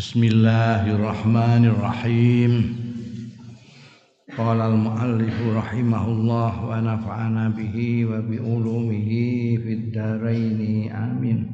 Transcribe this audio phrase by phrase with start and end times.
[0.00, 2.52] Bismillahirrahmanirrahim.
[4.32, 11.52] Qala al-muallif rahimahullah wa nafa'ana bihi wa bi ulumihi fid dharain amin.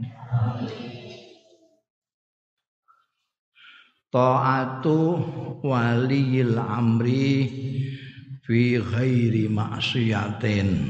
[4.14, 5.26] Ta'atu
[5.66, 7.50] waliyil amri
[8.46, 10.86] fi ghairi maksiatin.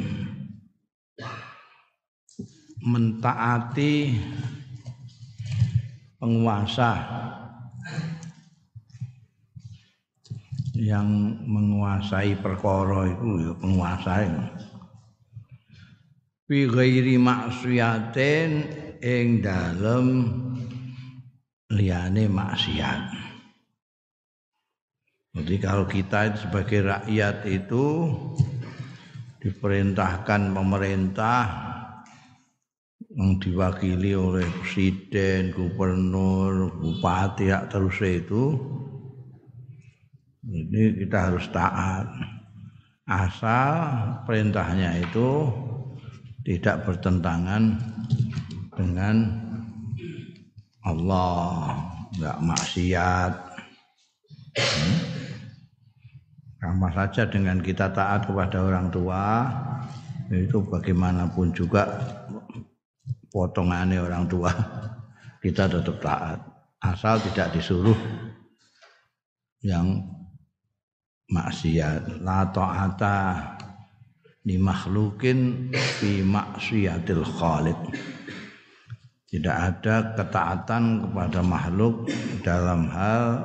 [2.85, 4.13] Mentaati
[6.21, 7.25] penguasa
[10.77, 11.09] yang
[11.49, 14.13] menguasai perkara itu ya penguasa
[16.47, 18.51] fi ghairi maksiatin
[19.03, 20.07] ing dalem
[21.75, 23.03] liyane maksiat.
[25.37, 28.09] Jadi kalau kita sebagai rakyat itu
[29.43, 31.45] diperintahkan pemerintah
[33.13, 38.57] yang diwakili oleh presiden, gubernur, bupati, ya terus itu
[40.47, 42.07] ini kita harus taat.
[43.07, 43.71] Asal
[44.27, 45.47] perintahnya itu
[46.43, 47.79] tidak bertentangan
[48.75, 49.17] dengan
[50.83, 51.83] Allah.
[52.17, 53.33] Nggak maksiat.
[54.57, 55.17] Hmm?
[56.67, 59.47] sama saja dengan kita taat kepada orang tua
[60.35, 61.87] itu bagaimanapun juga
[63.31, 64.51] potongannya orang tua
[65.45, 66.39] kita tetap taat.
[66.83, 67.95] Asal tidak disuruh
[69.63, 70.03] yang
[71.31, 72.23] maksiat.
[72.23, 73.19] La ta'ata
[74.47, 77.81] li makhlukin fi maksiatil khaliq.
[79.27, 82.07] Tidak ada ketaatan kepada makhluk
[82.47, 83.43] dalam hal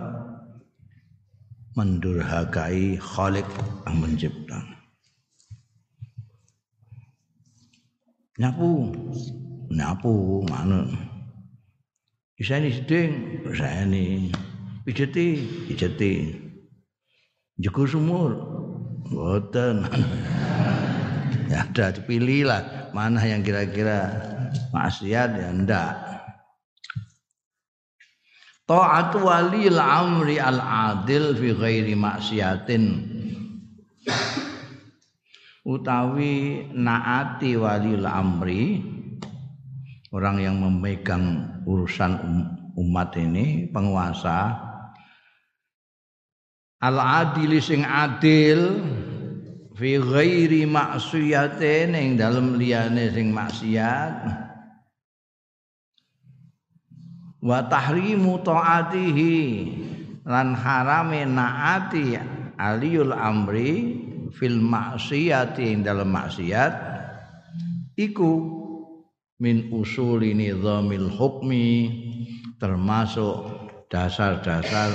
[1.74, 3.48] mendurhakai khalik
[3.88, 4.82] yang mencipta
[8.42, 8.90] nyapu
[9.70, 10.90] nyapu mana?
[12.34, 13.12] Bisa ini seding
[13.54, 14.34] saya ini.
[14.82, 15.38] Pijeti
[15.70, 16.14] pijeti
[17.62, 18.36] jekur sumur.
[19.12, 19.86] Boten
[21.52, 22.92] ya ada pilih lah.
[22.92, 24.10] Mana yang kira-kira
[24.74, 25.30] maksiat?
[25.38, 25.94] Ya ndak.
[28.66, 32.84] Ta'atu walil amri al adil fi ghairi maksiatin.
[35.62, 38.82] Utawi naati waliul amri
[40.10, 42.38] orang yang memegang urusan um,
[42.82, 44.71] umat ini penguasa
[46.82, 48.82] al adil sing adil
[49.78, 54.50] fi ghairi maksiatin ing dalem liyane sing maksiat.
[57.42, 59.38] Wa tahrimu taatihi
[60.26, 62.18] lan harame naati
[62.58, 63.98] aliyul amri
[64.34, 66.74] fil maksiati ing dalam maksiat.
[67.98, 68.32] Iku
[69.42, 71.70] min usuli nizamil hukmi
[72.62, 73.50] termasuk
[73.90, 74.94] dasar-dasar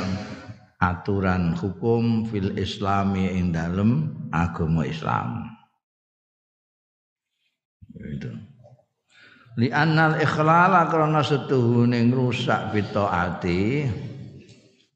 [0.82, 5.50] aturan hukum fil islami ing dalam agama Islam
[7.96, 8.28] itu
[9.56, 13.88] li annal ikhlala karena setuhune ngrusak bitaati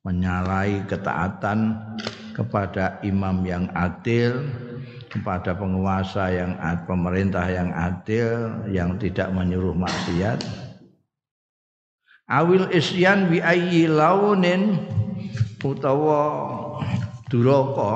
[0.04, 1.76] menyalahi ketaatan
[2.32, 4.48] kepada imam yang adil,
[5.12, 10.40] kepada penguasa yang adil, pemerintah yang adil, yang tidak menyuruh maksiat.
[12.30, 14.86] Awil isyan bi ayyi launin
[15.60, 16.22] utawa
[17.28, 17.92] duraka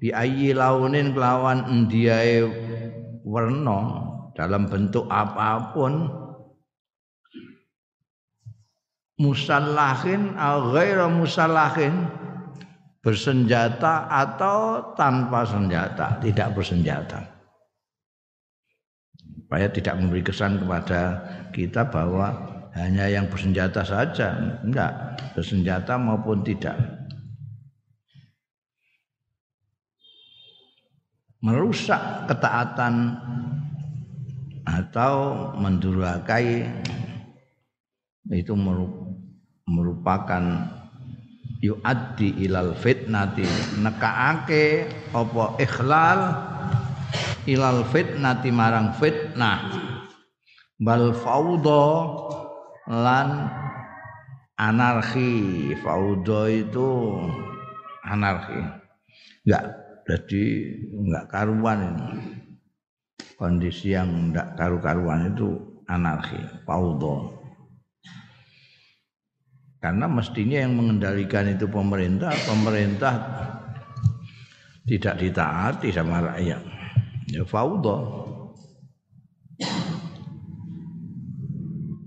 [0.00, 2.46] bi ayyi launin kelawan endiae
[3.26, 4.06] werna
[4.38, 6.08] dalam bentuk apa pun
[9.20, 12.08] musallahin au ghaira musallahin
[13.00, 17.20] bersenjata atau tanpa senjata, tidak bersenjata.
[19.40, 21.18] Supaya tidak memberi kesan kepada
[21.50, 26.78] kita bahwa hanya yang bersenjata saja, enggak, bersenjata maupun tidak.
[31.40, 33.16] Merusak ketaatan
[34.62, 35.16] atau
[35.56, 36.68] mendurakai
[38.30, 38.54] itu
[39.66, 40.44] merupakan
[41.64, 43.48] yuaddi ilal fitnati.
[43.80, 44.86] Nekaake
[45.16, 46.20] apa ikhlal
[47.48, 49.58] ilal fitnati marang fitnah.
[50.76, 51.88] Bal faudo
[52.88, 53.50] lan
[54.56, 56.88] anarki faudo itu
[58.06, 58.60] anarki
[59.44, 59.64] enggak
[60.08, 60.44] jadi
[60.94, 62.08] enggak karuan ini
[63.36, 67.40] kondisi yang enggak karu-karuan itu anarki faudo
[69.80, 73.14] karena mestinya yang mengendalikan itu pemerintah, pemerintah
[74.84, 76.60] tidak ditaati sama rakyat.
[77.32, 78.28] Ya fauda.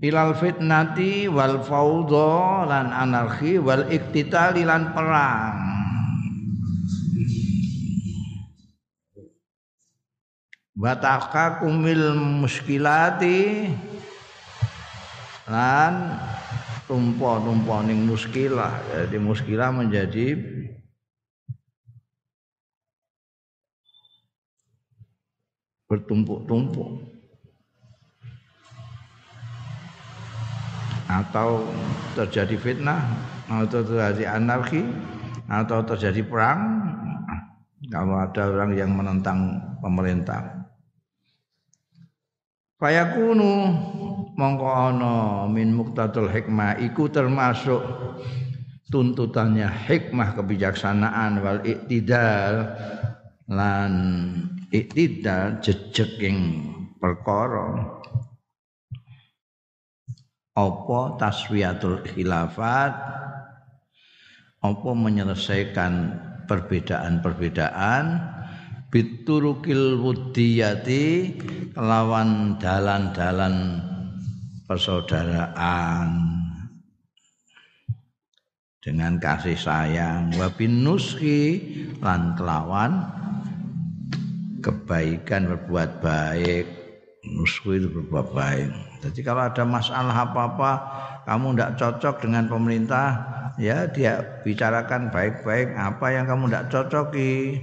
[0.04, 5.56] Ilal fitnati wal fawdha lan anarki wal iktitali lan perang.
[10.74, 12.12] Bataka kumil
[12.44, 13.72] muskilati
[15.48, 16.20] lan
[16.84, 18.84] tumpo-tumpo ning muskilah.
[18.92, 20.36] Jadi muskilah menjadi
[25.88, 27.13] bertumpuk-tumpuk
[31.08, 31.64] atau
[32.16, 33.02] terjadi fitnah
[33.48, 34.84] atau terjadi anarki
[35.48, 36.60] atau terjadi perang.
[37.92, 40.64] Kalau ada orang yang menentang pemerintah.
[42.80, 43.52] Fayakunu
[44.40, 46.80] mongko ana min muqtadul hikmah.
[46.80, 47.84] Iku termasuk
[48.88, 52.72] tuntutannya hikmah kebijaksanaan wal iktidal.
[53.52, 53.92] Lan
[54.72, 56.64] iktidal jejeking
[56.96, 58.00] perkara
[60.54, 62.94] apa taswiyatul khilafat?
[64.64, 65.92] Apa menyelesaikan
[66.48, 68.22] perbedaan-perbedaan?
[68.88, 71.34] Biturukil wudiyati
[71.74, 73.82] lawan dalan-dalan
[74.70, 76.10] persaudaraan.
[78.78, 80.30] Dengan kasih sayang.
[80.38, 81.58] Wabin nuski
[81.98, 83.10] lan kelawan
[84.62, 86.68] kebaikan berbuat baik.
[87.24, 90.72] Nusku itu berbuat baik jadi kalau ada masalah apa-apa
[91.28, 93.08] kamu tidak cocok dengan pemerintah,
[93.60, 97.60] ya dia bicarakan baik-baik apa yang kamu tidak cocoki.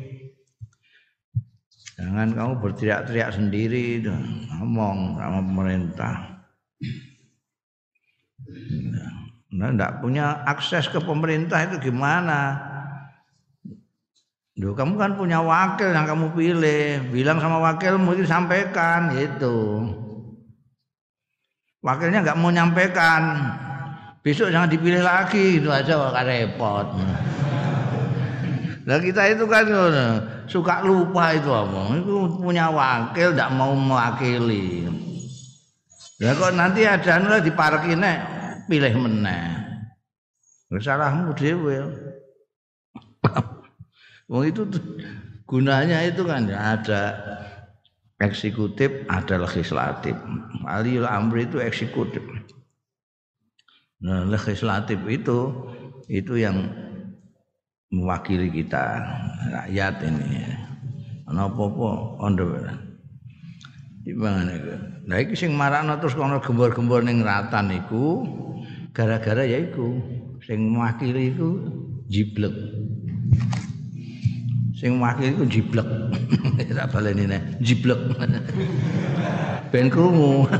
[1.97, 4.05] Jangan kamu berteriak-teriak sendiri,
[4.57, 6.13] ngomong sama pemerintah.
[9.51, 12.57] Nah, tidak punya akses ke pemerintah itu gimana?
[14.57, 19.57] Duh, kamu kan punya wakil yang kamu pilih, bilang sama wakilmu itu sampaikan itu
[21.81, 23.51] wakilnya nggak mau nyampaikan.
[24.21, 25.57] Besok jangan dipilih lagi.
[25.57, 26.87] Itu aja gak repot.
[28.81, 29.65] Nah kita itu kan
[30.49, 34.89] suka lupa itu omong itu punya wakil tidak mau mewakili.
[36.21, 38.21] Ya kok nanti ada anu di parkine
[38.69, 39.57] pilih meneh.
[40.71, 41.83] Salahmu dhewe
[44.31, 44.63] Wong itu
[45.43, 47.19] gunanya itu kan ada
[48.21, 50.13] eksekutif ada legislatif.
[50.69, 52.21] Aliul amri itu eksekutif.
[54.01, 55.49] Nah, legislatif itu
[56.05, 56.69] itu yang
[57.89, 59.01] mewakili kita
[59.49, 60.41] rakyat ini.
[61.29, 61.89] Ana apa-apa
[62.21, 62.45] ondo.
[64.01, 64.73] Gimana iku?
[65.05, 68.25] Lah iki sing marakno terus kono gembor-gembor ning ratan iku
[68.91, 69.97] gara-gara ya iku
[70.41, 71.49] sing mewakili iku
[72.09, 72.51] jiblek
[74.81, 75.85] sing wakil iku jiblek.
[76.71, 78.01] Tak baleni nek jiblek.
[79.69, 80.49] Ben krungu.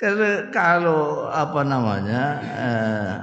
[0.00, 3.14] Karena kalau apa namanya eh,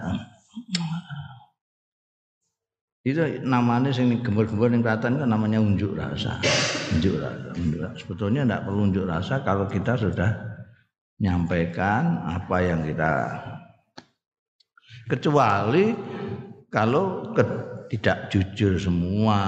[3.04, 6.40] itu namanya sing gembor-gembor ning kelihatan kan namanya unjuk rasa.
[6.96, 7.96] Unjuk rasa, unjuk rasa.
[8.00, 10.30] sebetulnya tidak perlu unjuk rasa kalau kita sudah
[11.20, 13.12] nyampaikan apa yang kita
[15.12, 15.92] kecuali
[16.70, 17.44] kalau ke,
[17.90, 19.42] tidak jujur semua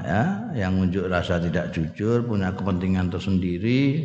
[0.00, 0.22] ya
[0.56, 4.00] yang unjuk rasa tidak jujur punya kepentingan tersendiri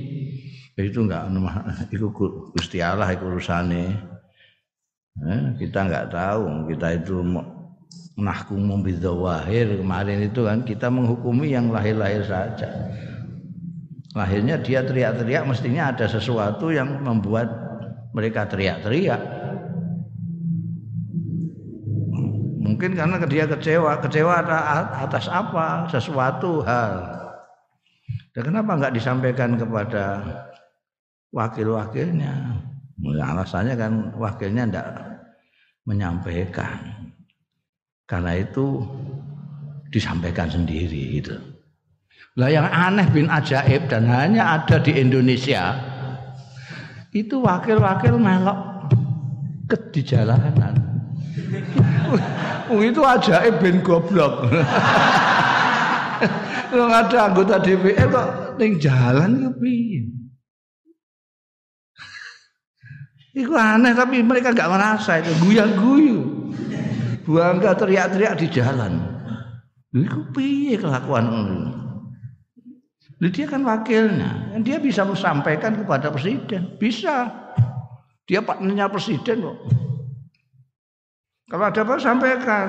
[0.75, 1.31] itu enggak
[1.95, 2.07] itu
[2.56, 3.95] Gusti Allah itu urusane.
[5.21, 7.20] Eh, kita enggak tahu kita itu
[8.15, 12.70] nahkumu bidzawahir kemarin itu kan kita menghukumi yang lahir-lahir saja.
[14.12, 17.48] Lahirnya dia teriak-teriak mestinya ada sesuatu yang membuat
[18.12, 19.40] mereka teriak-teriak
[22.81, 24.41] Mungkin karena dia kecewa, kecewa
[25.05, 25.85] atas apa?
[25.85, 27.13] Sesuatu hal.
[28.33, 30.17] Dan kenapa nggak disampaikan kepada
[31.29, 32.57] wakil-wakilnya?
[33.05, 34.97] Ya, alasannya kan wakilnya tidak
[35.85, 37.05] menyampaikan.
[38.09, 38.81] Karena itu
[39.93, 41.38] disampaikan sendiri itu.
[42.33, 45.77] Lah yang aneh bin ajaib dan hanya ada di Indonesia
[47.13, 48.89] itu wakil-wakil melok
[49.69, 50.81] ke di jalanan.
[52.72, 54.48] Wong itu ajaib ben goblok.
[56.72, 60.08] Wong ada anggota DPR kok ning jalan ku piye?
[63.36, 66.48] Iku aneh tapi mereka gak merasa itu guyang-guyu.
[67.28, 69.04] Buangga teriak-teriak di jalan.
[69.92, 71.60] Iku piye kelakuan ngono?
[73.22, 77.30] Dia kan wakilnya, dia bisa sampaikan kepada presiden, bisa.
[78.25, 79.80] Dia partnernya presiden kok.
[81.51, 82.67] Kalau ada apa sampaikan.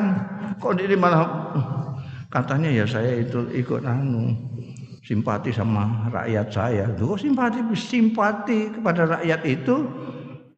[0.58, 1.54] Kok ini malah
[2.34, 4.34] katanya ya saya itu ikut anu
[5.06, 6.90] simpati sama rakyat saya.
[6.90, 9.86] Kok simpati simpati kepada rakyat itu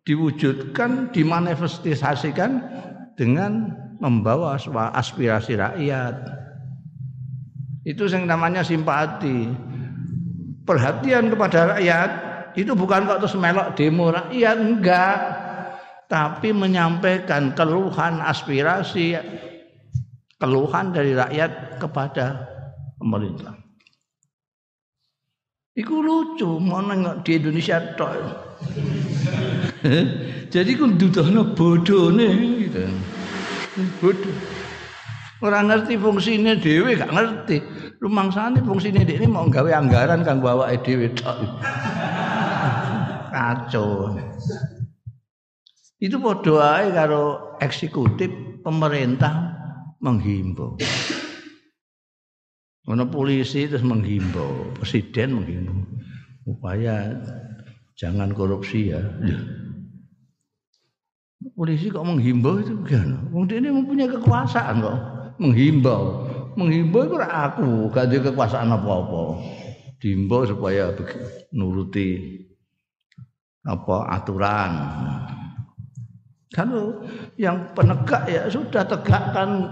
[0.08, 2.64] diwujudkan, dimanifestasikan
[3.12, 4.56] dengan membawa
[4.96, 6.16] aspirasi rakyat.
[7.84, 9.52] Itu yang namanya simpati.
[10.64, 12.10] Perhatian kepada rakyat
[12.56, 15.43] itu bukan kok terus melok demo rakyat enggak,
[16.14, 19.18] tapi menyampaikan keluhan aspirasi
[20.38, 22.46] keluhan dari rakyat kepada
[23.02, 23.58] pemerintah.
[25.74, 28.14] Iku lucu, mau nengok di Indonesia tok.
[30.54, 32.30] Jadi ku dudohno bodone
[32.62, 32.86] gitu.
[33.98, 34.34] Bodoh.
[35.42, 37.58] Orang ngerti fungsinya dewe gak ngerti.
[37.98, 41.42] Rumangsane fungsine ini mau gawe anggaran kang bawa dhewe tok.
[43.34, 44.14] Kacau.
[46.02, 46.18] Itu
[46.58, 48.30] ae karo eksekutif
[48.64, 49.54] pemerintah
[50.02, 50.76] menghimbau.
[52.84, 55.80] Mana polisi terus menghimbau, presiden menghimbau
[56.44, 57.16] upaya
[57.96, 59.00] jangan korupsi ya.
[61.56, 63.20] Polisi kok menghimbau itu gimana?
[63.32, 64.98] Wong ini mempunyai kekuasaan kok
[65.40, 66.28] menghimbau.
[66.54, 69.42] Menghimbau itu aku, gak ada kekuasaan apa-apa.
[69.98, 70.92] Dihimbau supaya
[71.50, 72.38] nuruti
[73.64, 74.72] apa aturan.
[76.54, 77.02] Kalau
[77.34, 79.66] yang penegak ya sudah tegakkan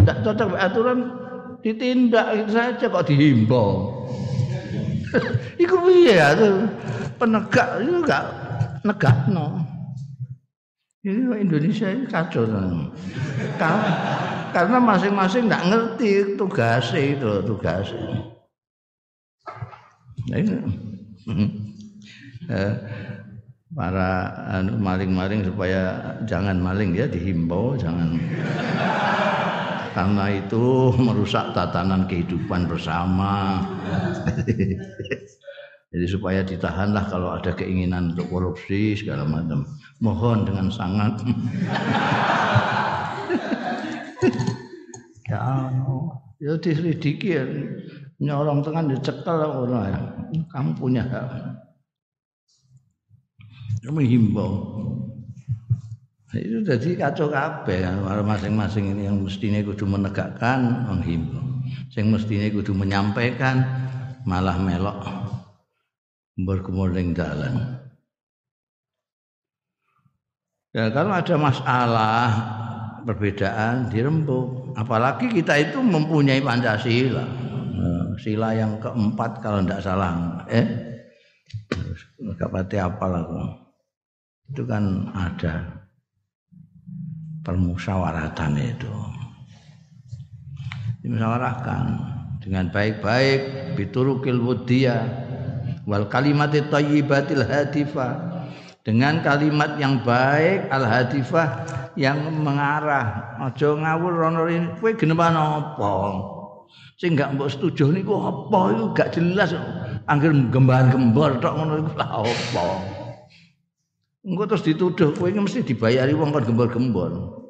[0.00, 0.98] tidak cocok aturan
[1.60, 3.92] ditindak itu saja kok dihimbau.
[5.62, 6.32] Iku piye ya
[7.20, 8.24] penegak itu enggak
[8.80, 9.60] negakno.
[11.04, 12.46] Ini Indonesia ini kacau
[14.52, 18.32] Karena masing-masing tidak ngerti tugasnya itu tugasnya.
[20.32, 20.56] Nah, ini.
[22.50, 22.74] Eh,
[23.72, 28.20] para anu, maling-maling supaya jangan maling ya dihimbau jangan
[29.92, 33.60] karena itu merusak tatanan kehidupan bersama.
[35.92, 39.68] Jadi supaya ditahanlah kalau ada keinginan untuk korupsi segala macam.
[40.00, 41.20] Mohon dengan sangat.
[45.28, 45.68] ya,
[46.40, 47.44] ya diselidiki ya.
[48.24, 50.32] Nyorong tengah dicekel orang.
[50.48, 51.61] Kamu punya hak.
[53.82, 54.52] Menghimbau.
[56.32, 57.84] itu jadi kacau kabeh.
[58.24, 61.44] Masing-masing ini yang mestinya kudu menegakkan menghimbau.
[61.92, 63.60] Yang mestinya kudu menyampaikan
[64.24, 65.02] malah melok.
[66.32, 67.82] Berkemuling jalan
[70.72, 72.24] ya kalau ada masalah
[73.04, 74.72] perbedaan dirembuk.
[74.72, 77.24] Apalagi kita itu mempunyai Pancasila.
[77.76, 80.42] Nah, sila yang keempat kalau tidak salah.
[80.48, 80.66] Eh
[82.22, 83.22] nggak pati apalah
[84.52, 85.64] itu kan ada
[87.40, 88.92] permusyawaratan itu.
[91.00, 91.84] Dimusyawarahkan
[92.44, 95.08] dengan baik-baik biturukil wudiyah
[95.88, 98.28] wal kalimat thayyibatil hadifah.
[98.82, 101.64] Dengan kalimat yang baik al hadifah
[101.96, 103.38] yang mengarah.
[103.40, 104.44] Aja ngawur rono
[104.82, 105.92] kowe geneman apa?
[107.00, 108.74] Sing gak mbok setuju niku apa?
[108.74, 109.54] Iku gak jelas.
[110.10, 112.91] Angger gembar-gembor tok ngono iku apa
[114.22, 117.42] Engko terus dituduh kowe mesti dibayari wong kon gembor-gembor.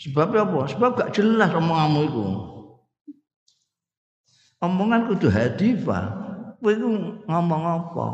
[0.00, 0.60] Sebab apa?
[0.72, 2.24] Sebab gak jelas omonganmu iku.
[4.64, 6.16] Omongan kudu hadifah.
[6.64, 6.88] Kowe iku
[7.28, 8.06] ngomong apa?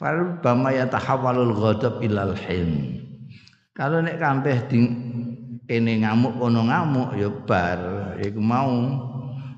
[0.00, 2.98] Fal bama yatahawalul ghadab ilal hin.
[3.76, 4.78] Kalau nek kampeh di
[5.68, 7.80] kene ngamuk kono ngamuk ya bar
[8.18, 8.72] iku mau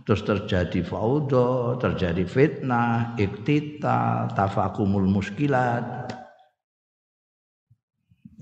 [0.04, 6.12] terus terjadi faudo, terjadi fitnah, iktita, tafakumul muskilat.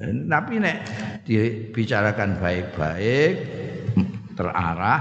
[0.02, 0.78] Tapi nek
[1.22, 3.32] dibicarakan baik-baik,
[4.34, 5.00] terarah,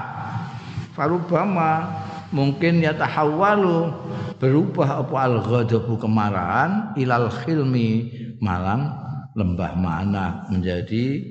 [0.94, 1.90] farubama
[2.30, 3.90] mungkin ya tahawalu
[4.38, 8.94] berubah apa al ghadabu kemarahan ilal khilmi malang
[9.34, 11.24] lembah mana menjadi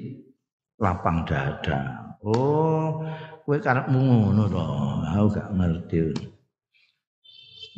[0.80, 2.00] lapang dada.
[2.20, 3.04] Oh,
[3.50, 4.62] kowe karepmu ngono to?
[5.10, 6.14] Aku gak ngerti.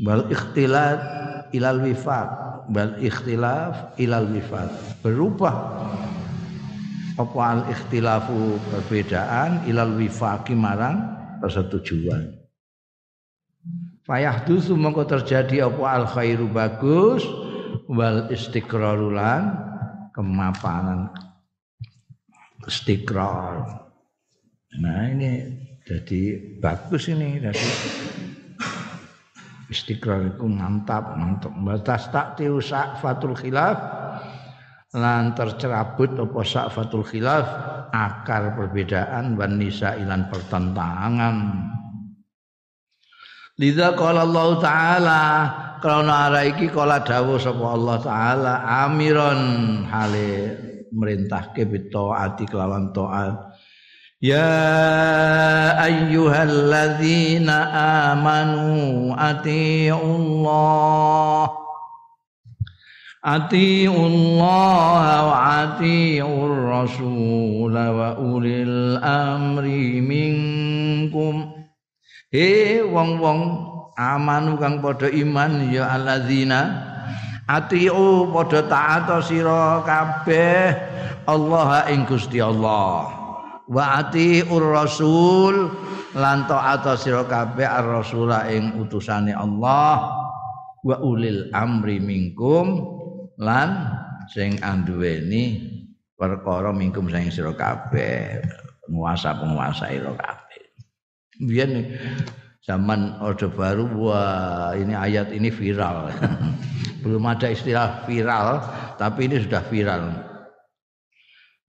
[0.05, 1.01] Bal ikhtilat
[1.57, 2.29] ilal wifat.
[2.69, 4.69] Bal ikhtilaf ilal wifat.
[5.01, 5.57] Berubah.
[7.17, 11.09] Apa al ikhtilafu perbedaan ilal wifaqi marang
[11.41, 12.37] persetujuan?
[14.05, 17.25] Fayah dusu mongko terjadi apa al khairu bagus
[17.89, 19.57] wal istiqrarulan
[20.13, 21.09] kemapanan.
[22.69, 23.89] Istiqrar.
[24.73, 27.69] Nah ini jadi bagus ini jadi.
[29.73, 31.51] Istiqrar itu mantap mantap.
[31.65, 33.79] Batas tak tiusak fatul khilaf.
[34.93, 37.47] Lan tercerabut apa fatul khilaf?
[37.93, 41.37] Akar perbedaan wan nisa ilan pertentangan.
[43.61, 45.23] Lidza qala Allah taala
[45.83, 48.55] krana ara iki kala dawuh sapa Allah taala
[48.87, 49.41] amiron
[49.91, 50.57] hale
[50.93, 53.52] merintahke bitaati kelawan taat
[54.23, 57.51] يا أيها الذين
[58.11, 61.51] آمنوا أطيعوا الله.
[63.25, 69.67] أطيعوا الله وأطيعوا الرسول وأولي الأمر
[70.07, 71.35] منكم.
[72.31, 73.41] هي wong wong
[73.99, 76.61] amanu kang padha iman ya alladzina.
[77.51, 80.79] Atiu padha taat sira kabeh.
[81.27, 83.22] Allah ing Gusti Allah.
[83.73, 85.73] Wa atiur rasul
[86.13, 90.21] lan taat sira kabeh ar-rasula ing utusane Allah.
[90.83, 92.83] Wa ulil amri minkum
[93.39, 93.87] lan
[94.27, 95.71] sing anduweni
[96.19, 98.43] perkara minkum sing sira kabeh
[98.85, 100.63] penguasa-penguasa ira kabeh.
[101.39, 101.97] Biyen
[102.67, 106.11] zaman Orde Baru wah ini ayat ini viral.
[107.07, 108.63] Belum ada istilah viral
[108.99, 110.32] tapi ini sudah viral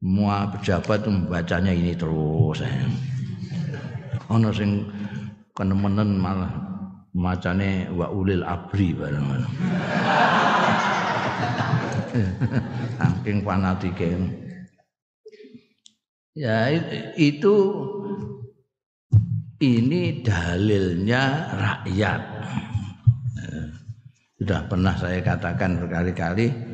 [0.04, 2.60] semua pejabat membacanya ini terus
[4.28, 4.84] ono sing
[5.56, 6.52] kenemenen malah
[7.16, 9.24] macane wa ulil abri bareng
[13.00, 14.12] saking fanatike.
[16.36, 16.68] Ya
[17.16, 17.56] itu
[19.64, 21.24] ini dalilnya
[21.56, 22.22] rakyat.
[24.36, 26.73] Sudah pernah saya katakan berkali-kali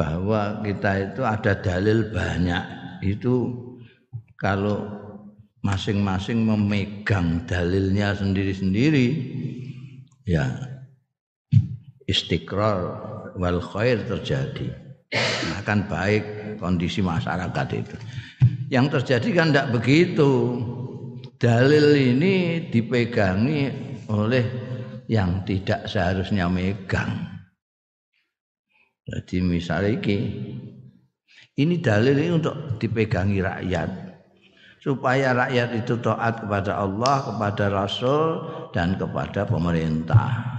[0.00, 2.64] bahwa kita itu ada dalil banyak.
[3.04, 3.52] Itu
[4.40, 4.88] kalau
[5.60, 9.06] masing-masing memegang dalilnya sendiri-sendiri
[10.24, 10.48] ya
[12.08, 12.80] istiqrar
[13.36, 14.72] wal khair terjadi
[15.60, 16.24] akan baik
[16.56, 17.96] kondisi masyarakat itu
[18.72, 20.56] yang terjadi kan tidak begitu
[21.36, 23.68] dalil ini dipegangi
[24.08, 24.44] oleh
[25.10, 27.29] yang tidak seharusnya megang.
[29.10, 30.18] Jadi misalnya ini,
[31.58, 34.10] ini dalil ini untuk dipegangi rakyat
[34.80, 38.22] supaya rakyat itu taat kepada Allah, kepada Rasul
[38.72, 40.56] dan kepada pemerintah.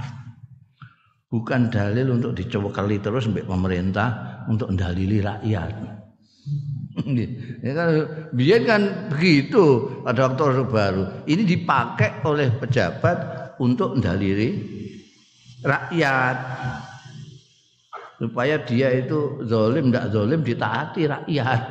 [1.31, 5.73] Bukan dalil untuk dicokali terus sampai pemerintah untuk mendalili rakyat.
[7.65, 7.89] ya kan
[8.35, 11.03] biar kan begitu pada waktu Orde Baru.
[11.23, 13.17] Ini dipakai oleh pejabat
[13.63, 14.59] untuk mendaliri
[15.63, 16.37] rakyat
[18.21, 21.61] supaya dia itu zolim tidak zolim ditaati rakyat.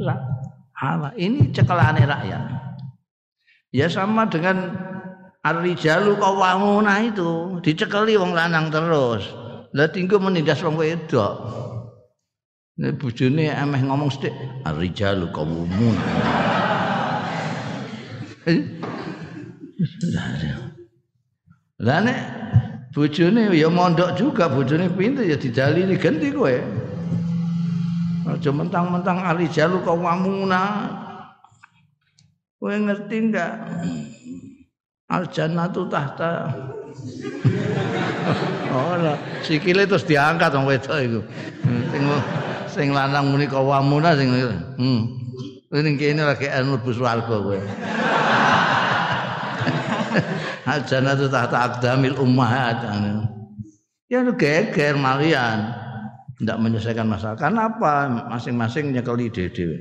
[1.24, 2.44] Ini cekelane rakyat.
[3.72, 4.72] Ya sama dengan
[5.44, 9.28] Ar-rijalu qawwamuna itu dicekeli wong lanang terus.
[9.76, 11.36] Lah tinggal menindas wong wedok.
[12.80, 14.32] Nek bojone ameh ngomong sithik,
[14.64, 15.96] ar-rijalu qawmun.
[21.84, 22.18] Lah nek
[22.94, 26.56] bojone ya mondok juga, bojone pinter ya didalili ganti kowe.
[28.24, 30.62] Aja mentang-mentang ar-rijalu qawmuna.
[32.62, 33.52] Kowe ngerti enggak?
[35.04, 36.48] Al-jannatu tahta
[38.72, 41.20] Ora, sikile terus diangkat wong wedok iku.
[42.74, 45.02] sing lanang muni kawamuna sing hmm
[45.70, 47.58] ning kene lagi mlebu swarga kowe
[50.64, 52.88] Ajana tu tahta akdamil ummahat.
[54.08, 55.72] Ya lu geger malian
[56.40, 57.36] tidak menyelesaikan masalah.
[57.38, 58.08] Karena apa?
[58.32, 59.78] Masing-masing nyekeli dhewe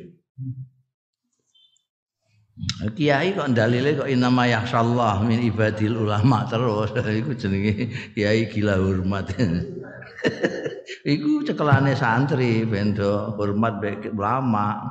[2.93, 6.93] Kiai kok dalile kok inama yahsallah min ibadil ulama terus.
[7.21, 9.33] Iku jenenge kiai gila hormat.
[11.13, 14.85] Iku cekelane santri bendo hormat baik ulama.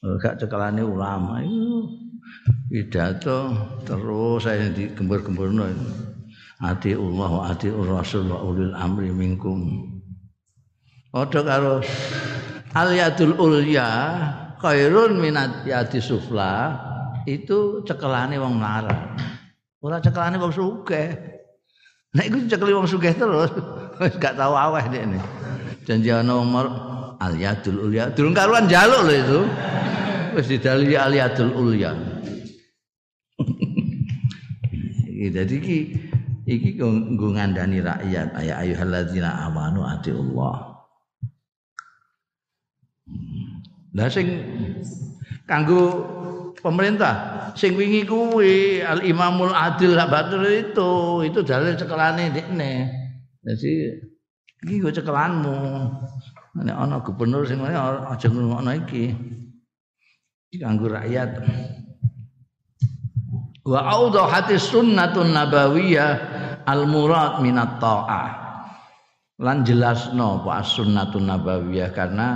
[0.00, 1.44] Gak cekelane ulama.
[1.44, 1.84] Iku
[2.70, 3.50] pidato
[3.82, 5.66] terus saya di gembur-gemburno
[6.60, 9.88] ati Allah wa ati Rasul wa ulil amri minkum.
[11.10, 11.82] Padha karo
[12.76, 13.88] aliyadul ulya
[14.62, 16.78] khairun minat yati sufla
[17.26, 19.18] itu cekelane wong melarat.
[19.80, 21.16] Ora cekelane wong sugih.
[22.10, 23.50] Nek iku cekeli wong sugih terus
[23.98, 25.20] wis gak tahu aweh dek ini.
[25.88, 26.66] Janji ana Umar
[27.18, 28.12] al yadul ulya.
[28.12, 29.40] Durung karuan jaluk lho itu.
[30.36, 31.92] Wis didalili al yadul ulya.
[35.20, 35.78] Jadi iki
[36.48, 40.80] iki nggo ngandani rakyat ayat ayyuhalladzina amanu atiullah.
[43.94, 44.26] Lah sing
[45.44, 46.06] kanggo
[46.62, 50.90] pemerintah sing wingi kuwi al imamul adil batul itu
[51.26, 53.00] itu dalil cekelane dekne
[53.40, 53.72] jadi
[54.60, 55.56] iki gue cekelanmu.
[56.60, 59.16] Nek ana gubernur sing aja ngrungokno iki.
[60.50, 61.46] Iki kanggo rakyat.
[63.70, 63.86] wa
[64.26, 66.10] hadis sunnatun nabawiyah
[66.66, 68.30] al murad minat ta'ah
[69.38, 72.28] lan jelasno apa sunnatun nabawiyah karena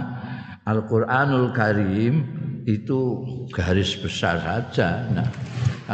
[0.64, 2.24] Al-Qur'anul Karim
[2.64, 3.20] itu
[3.52, 5.04] garis besar saja.
[5.12, 5.28] Nah,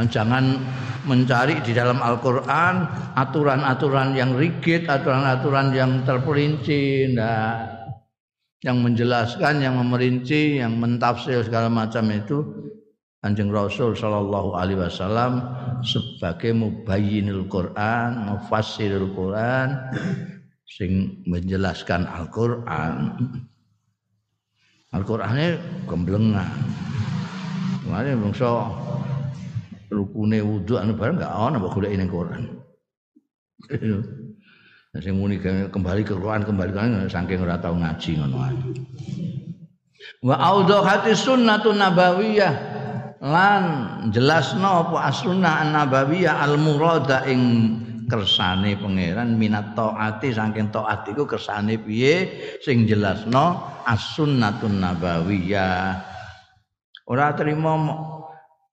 [0.06, 0.62] jangan
[1.08, 2.86] mencari di dalam Al-Qur'an
[3.18, 7.69] aturan-aturan yang rigid, aturan-aturan yang terperinci, nah,
[8.60, 12.44] yang menjelaskan, yang memerinci, yang mentafsir segala macam itu
[13.20, 15.44] Kanjeng Rasul sallallahu alaihi wasallam
[15.84, 19.76] sebagai mubayyinul Quran, mufassirul Quran
[20.64, 23.20] sing menjelaskan Al-Qur'an.
[24.96, 26.48] Al-Qur'ane gemblengan.
[27.92, 28.72] Mane bangsa
[29.92, 32.42] rukune wudu anu bareng enggak ana mbok golek ning Quran.
[34.90, 35.38] Nah, sing muni
[35.70, 38.58] kembali ke Quran kembali kan saking ora tau ngaji ngono ae.
[40.26, 42.54] Wa audhati sunnatun nabawiyah.
[43.20, 43.64] Lan
[44.10, 47.42] jelasno apa as-sunnah an-nabawiyah al-murada ing
[48.08, 52.26] kersane pangeran minat taati saking taat iku kersane piye?
[52.58, 56.02] Sing jelasno as-sunnatun nabawiyah.
[57.06, 57.78] Ora trimo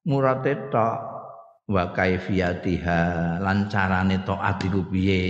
[0.10, 0.98] murate tok
[1.70, 5.22] wa kaifiyatiha lan carane taat iku piye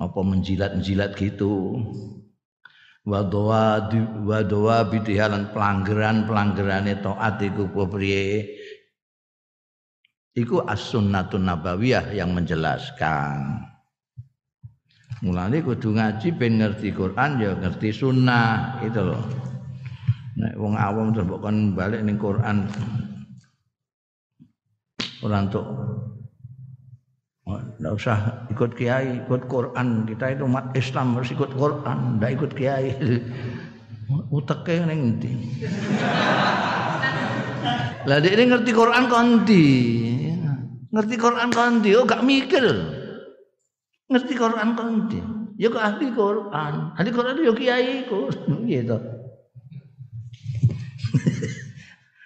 [0.00, 1.76] apa menjilat-jilat gitu.
[3.04, 8.48] Wa doa bidihalan pelanggaran-pelanggarane taat iku piye
[10.36, 13.68] iku as-sunnatun nabawiyah yang menjelaskan.
[15.20, 19.20] Mulane kudu ngaji ben ngerti Quran ya ngerti sunnah itu loh.
[20.40, 21.28] Nek wong awam terus
[21.76, 22.64] balik ning Quran
[25.20, 25.66] ora untuk
[27.58, 28.18] tidak usah
[28.52, 30.06] ikut kiai, ikut Quran.
[30.06, 32.86] Kita itu umat Islam harus ikut Quran, tidak ikut kiai.
[34.36, 35.30] Uteknya neng nanti.
[38.08, 39.66] Lah ini ngerti Quran kondi.
[40.90, 42.66] Ngerti Quran kondi, oh gak mikir.
[44.10, 45.20] Ngerti Quran kondi.
[45.60, 46.74] Ya kok ahli Quran.
[46.96, 47.92] Ahli Quran itu ya kiai.
[48.66, 48.96] Gitu.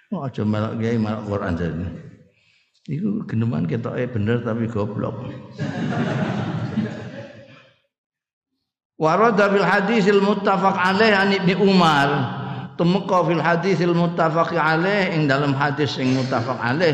[0.09, 1.85] Coba melok kiai melok Quran jadi.
[2.85, 5.25] Iku geneman ketoke bener tapi goblok.
[9.01, 12.09] Warada fil hadisil muttafaq alaih an Ibnu Umar.
[12.77, 16.93] Tumeka fil hadisil muttafaq alaih ing dalam hadis sing muttafaq alaih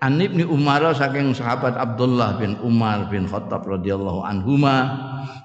[0.00, 4.96] an Ibnu Umar saking sahabat Abdullah bin Umar bin Khattab radhiyallahu anhuma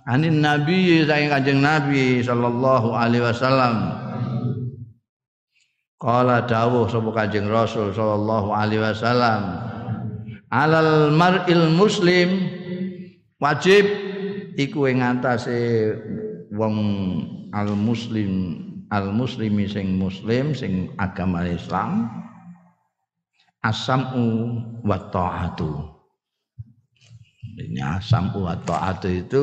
[0.05, 3.99] anin Nabi saking Kanjeng Nabi sallallahu alaihi wasallam
[5.97, 9.72] Qala dawuh sapa Kanjeng Rasul sallallahu alaihi wasallam
[10.53, 12.29] alal mar'il muslim.
[13.41, 13.89] Wajib.
[14.53, 15.89] Iku ing ngatasé
[16.53, 16.77] wong
[17.49, 18.61] al muslim
[18.93, 22.05] al muslimi sing muslim sing agama Islam.
[23.65, 25.89] Asamu wa ta'atu.
[27.57, 29.41] Ini asamu wa ta'atu itu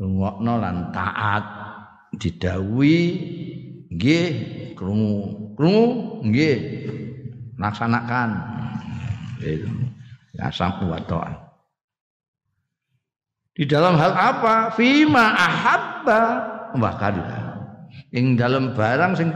[0.00, 1.44] ngokno lan taat
[2.16, 2.96] didawi
[3.92, 4.30] nggih
[4.74, 6.56] krungu krungu nggih
[7.60, 8.30] laksanakan
[10.32, 10.98] ya sampu wa
[13.52, 14.72] di dalam hal apa?
[14.72, 16.20] Fima ahabba.
[16.72, 16.96] Wa
[18.16, 19.28] ing dalam barang sing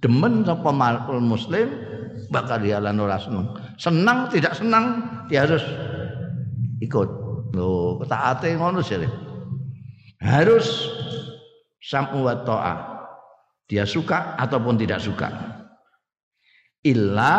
[0.00, 0.72] demen sapa
[1.20, 1.68] muslim
[2.32, 3.52] bakal dia lan ora seneng.
[3.76, 5.60] Senang tidak senang dia harus
[6.80, 7.08] ikut.
[7.50, 9.04] Lho ketaate ngono sih
[10.22, 10.86] harus
[11.82, 12.36] sampu wa
[13.66, 15.59] dia suka ataupun tidak suka
[16.84, 17.32] illa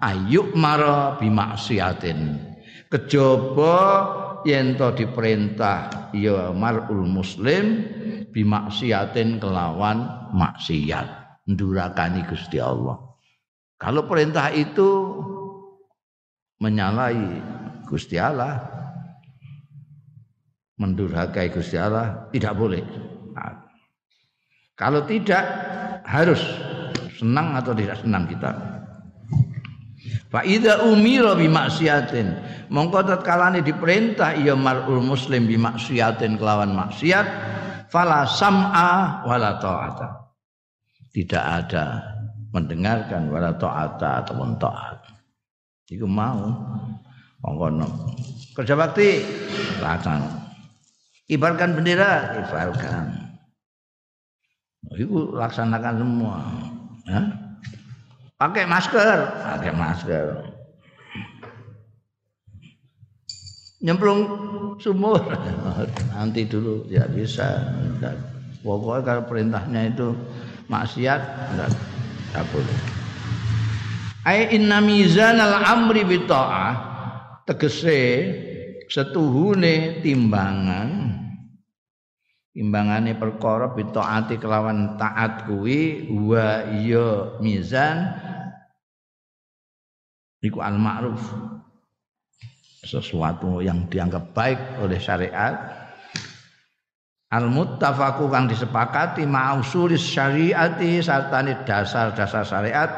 [0.00, 2.40] ayuk mara bimaksiatin.
[2.88, 3.76] Kejaba
[4.48, 7.84] yen to diperintah ya marul muslim
[8.32, 11.40] bimaksiatin kelawan maksiat.
[11.48, 13.00] Ndurakani Gusti Allah.
[13.80, 15.16] Kalau perintah itu
[16.60, 17.40] menyalahi
[17.88, 18.60] Gusti Allah
[20.78, 22.84] mendurhakai Gusti Allah tidak boleh.
[23.32, 23.64] Nah,
[24.78, 25.42] kalau tidak
[26.06, 26.38] harus
[27.18, 28.78] senang atau tidak senang kita
[30.28, 32.28] Fa idza umira bi maksiatin
[32.68, 37.26] mongko tatkalane diperintah ya mar'ul muslim bi maksiatin kelawan maksiat
[37.88, 40.08] fala sam'a wala ta'ata.
[41.08, 41.84] Tidak ada
[42.52, 45.00] mendengarkan wala ta'ata ataupun taat.
[45.88, 46.52] Iku mau
[47.40, 47.88] mongko
[48.52, 49.24] kerja bakti
[49.80, 50.52] laksana.
[51.28, 53.32] Ibarkan bendera, ibarkan.
[54.92, 56.36] Iku laksanakan semua.
[57.08, 57.20] Ya?
[58.38, 60.26] Pakai masker, pakai masker.
[63.82, 64.20] Nyemplung
[64.78, 65.22] sumur
[66.14, 67.66] nanti dulu ya bisa.
[68.62, 70.12] Pokoknya kalau perintahnya itu
[70.68, 71.20] maksiat
[71.54, 71.70] enggak,
[72.30, 72.78] enggak boleh.
[74.28, 76.74] ai inna mizanal amri bi ta'ah
[77.48, 78.02] tegese
[78.90, 80.90] setuhune timbangan
[82.58, 88.18] timbangane perkara bi taati kelawan taat kuwi wa ya mizan
[90.42, 91.22] iku al ma'ruf
[92.82, 95.54] sesuatu yang dianggap baik oleh syariat.
[97.30, 102.90] Al muttafaqu kang disepakati ma'usulis syariati sartane dasar-dasar syariat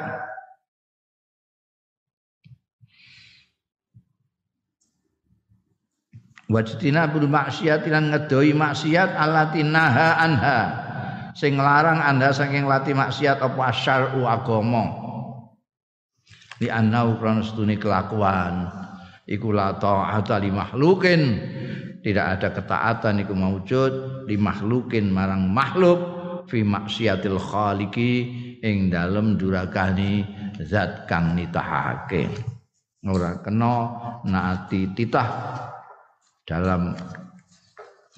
[6.51, 10.61] wajtina bil maksiat lan ngedoi maksiat allati naha anha.
[11.39, 14.85] Sing larang anda saking lati maksiat apa asyar'u agama.
[16.59, 18.69] Li annau krana setune kelakuan.
[19.31, 20.51] Iku la ta'ata li
[22.01, 26.19] tidak ada ketaatan iku maujud li makhlukin marang makhluk.
[26.51, 28.13] Fi maksiatil khaliqi.
[28.61, 30.21] Ing dalem durakani
[30.61, 32.29] zat kang nitahake.
[33.09, 33.75] Ora kena
[34.29, 35.29] naati titah
[36.51, 36.99] dalam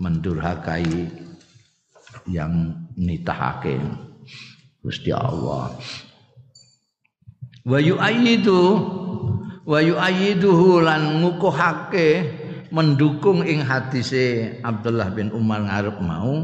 [0.01, 0.89] mendurhakai
[2.33, 3.77] yang nitahake.
[4.81, 5.77] Gusti Allah.
[7.63, 8.61] Wa yu'ayyidu
[9.63, 12.41] wa yu'ayyiduhu lan ngukuhake
[12.73, 16.43] mendukung ing hadise Abdullah bin Umar ngarep mau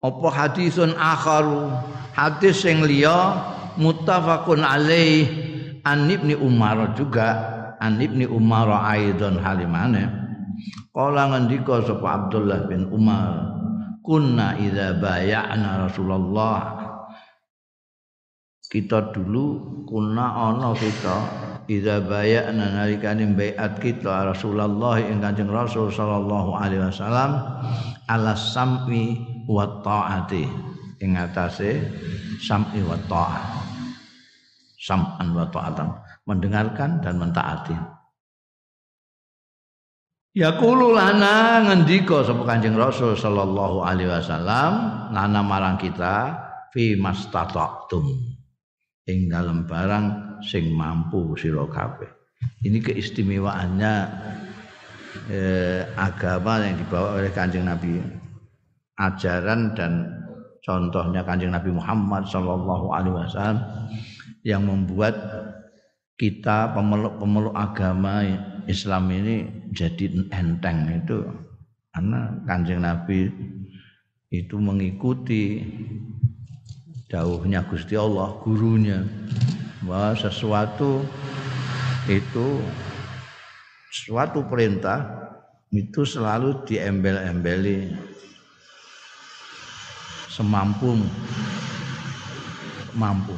[0.00, 1.74] apa hadisun akharu?
[2.16, 3.36] Hadis sing liya
[3.76, 5.28] muttafaqun alaih
[5.84, 7.28] an ibni Umar juga
[7.76, 10.25] an ibni Umar aidon halimane
[10.96, 13.52] Kala ngendika sapa Abdullah bin Umar,
[14.00, 16.72] "Kunna idza bay'ana Rasulullah."
[18.64, 21.16] Kita dulu kunna ana kita
[21.68, 27.44] idza bay'ana nalikane baiat kita Rasulullah ing Kanjeng Rasul sallallahu alaihi wasallam
[28.08, 30.48] ala sam'i wa ta'ati
[31.04, 31.76] ing atase
[32.40, 33.44] sam'i wa ta'ah.
[34.80, 35.92] Sam'an wa ta'atan,
[36.24, 37.95] mendengarkan dan mentaati.
[40.36, 44.72] Ya kulu lana ngendika sapa Kanjeng Rasul sallallahu alaihi wasallam
[45.08, 46.36] lana marang kita
[46.76, 48.04] fi mastata'tum
[49.08, 52.12] ing dalam barang sing mampu sira kabeh.
[52.68, 53.94] Ini keistimewaannya
[55.32, 57.96] eh, agama yang dibawa oleh Kanjeng Nabi.
[59.00, 60.20] Ajaran dan
[60.60, 63.58] contohnya Kanjeng Nabi Muhammad sallallahu alaihi wasallam
[64.44, 65.16] yang membuat
[66.20, 68.20] kita pemeluk-pemeluk agama
[68.66, 71.22] Islam ini jadi enteng itu
[71.94, 73.30] karena kanjeng Nabi
[74.30, 75.62] itu mengikuti
[77.06, 79.06] jauhnya Gusti Allah gurunya
[79.86, 81.06] bahwa sesuatu
[82.10, 82.58] itu
[83.90, 85.06] suatu perintah
[85.70, 87.94] itu selalu diembel-embeli
[90.30, 91.00] semampu
[92.96, 93.32] mampu.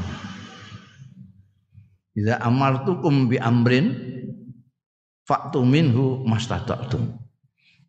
[2.18, 4.17] Jika amartukum bi amrin
[5.28, 7.12] Faktu minhu mastata'tum.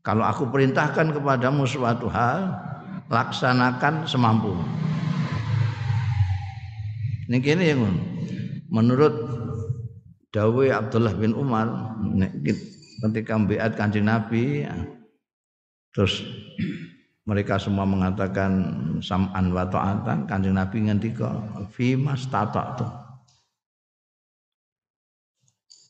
[0.04, 2.52] Kalau aku perintahkan kepadamu suatu hal,
[3.08, 4.52] laksanakan semampu.
[7.32, 7.96] Ini kini yang
[8.68, 9.14] menurut
[10.36, 11.96] Dawe Abdullah bin Umar
[13.08, 14.68] ketika membiat kanjeng Nabi
[15.96, 16.22] terus
[17.26, 18.52] mereka semua mengatakan
[19.00, 21.34] sam'an wa ta'atan kanjeng Nabi ngendika
[21.74, 22.99] fi mastata'tum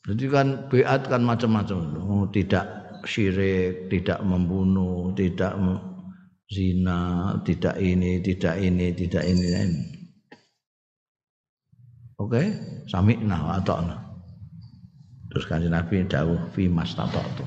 [0.10, 1.78] jadi kan beat kan macam-macam.
[2.02, 2.66] Oh, tidak
[3.06, 5.54] syirik, tidak membunuh, tidak
[6.50, 9.48] zina, tidak ini, tidak ini, tidak ini.
[9.54, 9.82] ini.
[12.18, 12.48] Oke, okay?
[12.90, 13.96] sami'na wa ata'na.
[15.30, 17.46] Terus kan Nabi dawuh fi mastata'tu.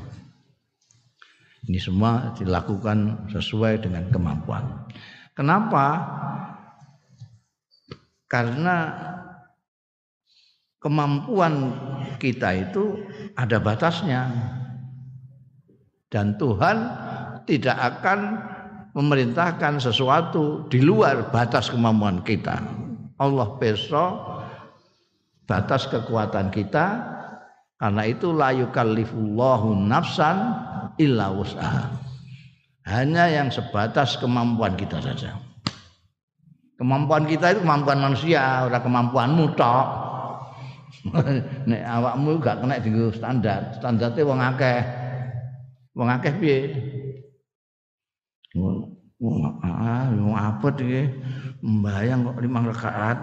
[1.66, 4.86] Ini semua dilakukan sesuai dengan kemampuan.
[5.34, 5.86] Kenapa?
[8.30, 8.76] Karena
[10.82, 11.72] kemampuan
[12.18, 13.00] kita itu
[13.38, 14.28] ada batasnya.
[16.12, 16.76] Dan Tuhan
[17.48, 18.20] tidak akan
[18.92, 22.60] memerintahkan sesuatu di luar batas kemampuan kita.
[23.16, 24.12] Allah besok
[25.48, 26.86] batas kekuatan kita
[27.80, 30.36] karena itu la yukallifullahu nafsan
[31.00, 31.88] illa wus'aha.
[32.82, 35.38] Hanya yang sebatas kemampuan kita saja.
[36.76, 40.11] Kemampuan kita itu kemampuan manusia, ora kemampuan mutok.
[41.68, 44.80] nek awakmu gak kena dienggo standar, standarte wong akeh.
[45.92, 46.58] Wong akeh piye?
[48.56, 51.02] Wong ah, wong apet iki
[51.62, 53.18] mbayang kok limang rakaat.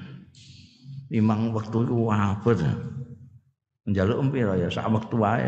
[1.12, 2.58] limang wektu iku apet.
[3.90, 5.46] Njaluk empira ya sak wektu wae.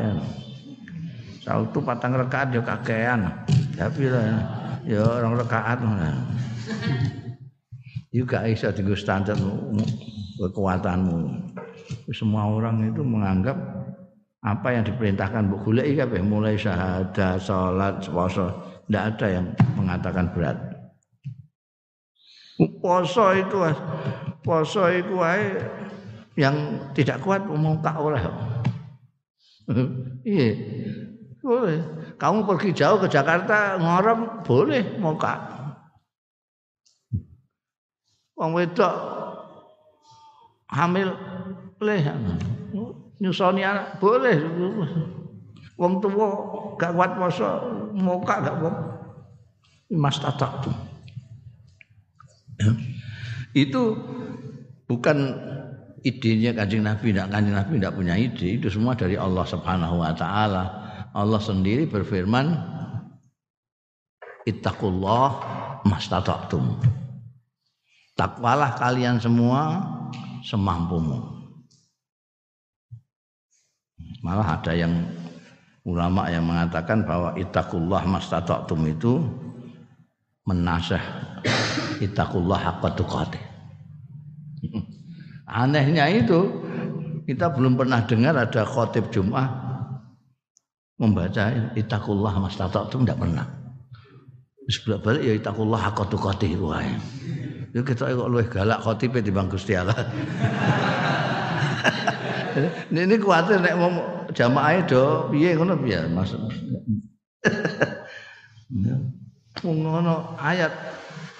[1.42, 3.20] Sak wektu patang rakaat ya kakean.
[3.78, 4.10] Tapi
[4.84, 5.78] ya orang rakaat.
[8.12, 9.38] Juga iso dienggo standar
[10.40, 11.18] kekuatanmu.
[12.14, 13.56] Semua orang itu menganggap
[14.42, 18.50] apa yang diperintahkan bu iki mulai syahadah, salat, puasa,
[18.86, 19.46] tidak ada yang
[19.78, 20.58] mengatakan berat.
[22.82, 23.58] Poso itu
[24.42, 25.14] poso itu
[26.38, 26.54] yang
[26.94, 28.22] tidak kuat mau tak oleh.
[30.26, 30.50] Iya.
[31.42, 31.82] Boleh.
[32.18, 35.38] Kamu pergi jauh ke Jakarta ngorem boleh mau kak.
[38.38, 39.21] Wong wedok
[40.72, 41.12] hamil
[41.84, 42.02] leh
[43.22, 44.36] nyusoni anak boleh.
[45.76, 46.28] Wong tua
[46.76, 47.48] gak kuat poso
[47.94, 48.76] muka gak kuat.
[49.92, 50.76] Mas tatak tuh.
[53.52, 54.00] Itu
[54.88, 55.36] bukan
[56.00, 60.12] idenya kanjeng Nabi, tidak kanjeng Nabi tidak punya ide, itu semua dari Allah Subhanahu Wa
[60.16, 60.64] Taala.
[61.12, 62.56] Allah sendiri berfirman,
[64.48, 65.28] Ittaqullah
[65.84, 66.80] mastata'tum.
[68.16, 69.86] Takwalah kalian semua
[70.42, 71.42] semampumu.
[74.22, 74.92] Malah ada yang
[75.82, 79.18] ulama yang mengatakan bahwa itakullah mastata'tum itu
[80.46, 81.02] menasah
[81.98, 83.42] itakullah haqqa tuqatih.
[85.62, 86.62] Anehnya itu
[87.26, 89.46] kita belum pernah dengar ada khotib Jum'ah
[91.02, 93.46] membaca itakullah mastata'tum tidak pernah.
[94.70, 96.54] Sebelah balik ya itakullah haqqa tuqatih.
[97.72, 99.96] Ya kita kok luwih galak khotibe timbang Gusti Allah.
[102.92, 103.88] ini kuatir nek mau
[104.36, 106.36] jamaah do piye ngono piye Mas.
[109.64, 110.68] ngono ayat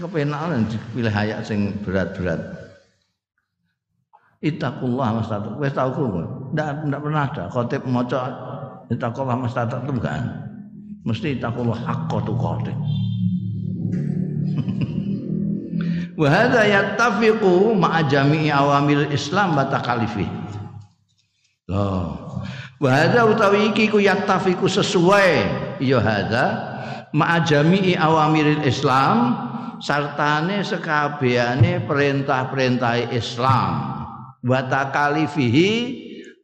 [0.00, 2.40] kepenakan dipilih ayat sing berat-berat.
[4.40, 5.60] Itakullah mastatut.
[5.60, 6.56] Wis tau krungu?
[6.56, 8.32] Ndak ndak pernah ada khotib maca
[8.88, 10.48] itakullah mastatut itu kan.
[11.04, 12.72] Mesti itakullah haqqa tuqatih.
[16.22, 20.22] Wa hadza yattafiqu ma'a jami'i awamil Islam wa takalifi.
[21.66, 22.38] Loh.
[22.78, 25.34] Wa hadza utawi iki ku yattafiqu sesuai
[25.82, 26.44] ya hadza
[27.10, 29.34] ma'a jami'i awamil Islam
[29.82, 33.70] sartane sekabehane perintah-perintah Islam
[34.46, 35.70] wa takalifihi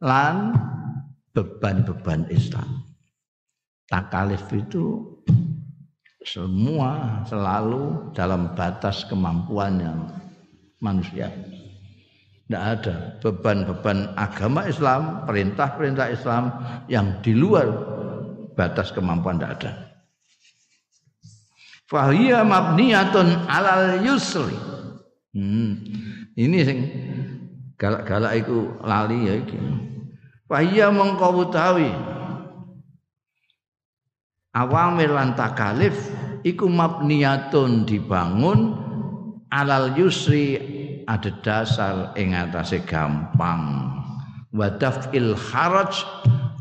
[0.03, 0.59] lan
[1.31, 2.83] beban-beban Islam.
[3.87, 5.18] Takalif itu
[6.33, 9.93] semua selalu dalam batas kemampuannya
[10.85, 11.33] manusia.
[12.49, 16.45] Tidak ada beban-beban agama Islam, perintah-perintah Islam
[16.89, 17.69] yang di luar
[18.57, 19.73] batas kemampuan tidak ada.
[21.89, 24.57] Fahiyya mabniyatun alal yusri.
[25.33, 25.81] Hmm.
[26.37, 26.79] Ini sing
[27.77, 29.57] galak-galak iku lali ya iki.
[30.49, 31.93] Fahiyya mengkau utawi
[34.55, 35.97] awamir lan takalif
[36.45, 38.77] iku mabniyatun dibangun
[39.53, 40.61] alal yusri
[41.09, 43.89] ada dasar ing atase gampang.
[44.53, 46.05] Wadaf il haraj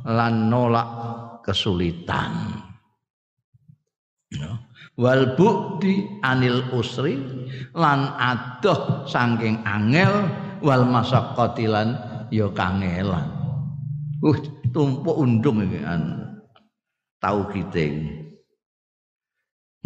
[0.08, 0.88] lan nolak
[1.44, 2.64] kesulitan.
[4.28, 4.60] Ya.
[4.98, 7.22] wal bukti anil usri
[7.78, 10.26] lan adoh saking angel
[10.66, 11.96] wal masaqqati lan
[12.34, 13.30] ya kangelan.
[14.26, 14.36] Uh
[14.74, 15.80] tumpuk undung iki
[17.18, 18.28] tauhiding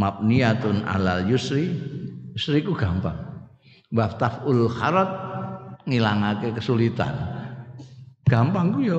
[0.01, 1.69] mabniyatun alal yusri.
[2.33, 3.45] Yusri ku gampang.
[3.93, 5.09] Kharat
[5.85, 7.13] ngilangake kesulitan.
[8.25, 8.97] Gampang ku ya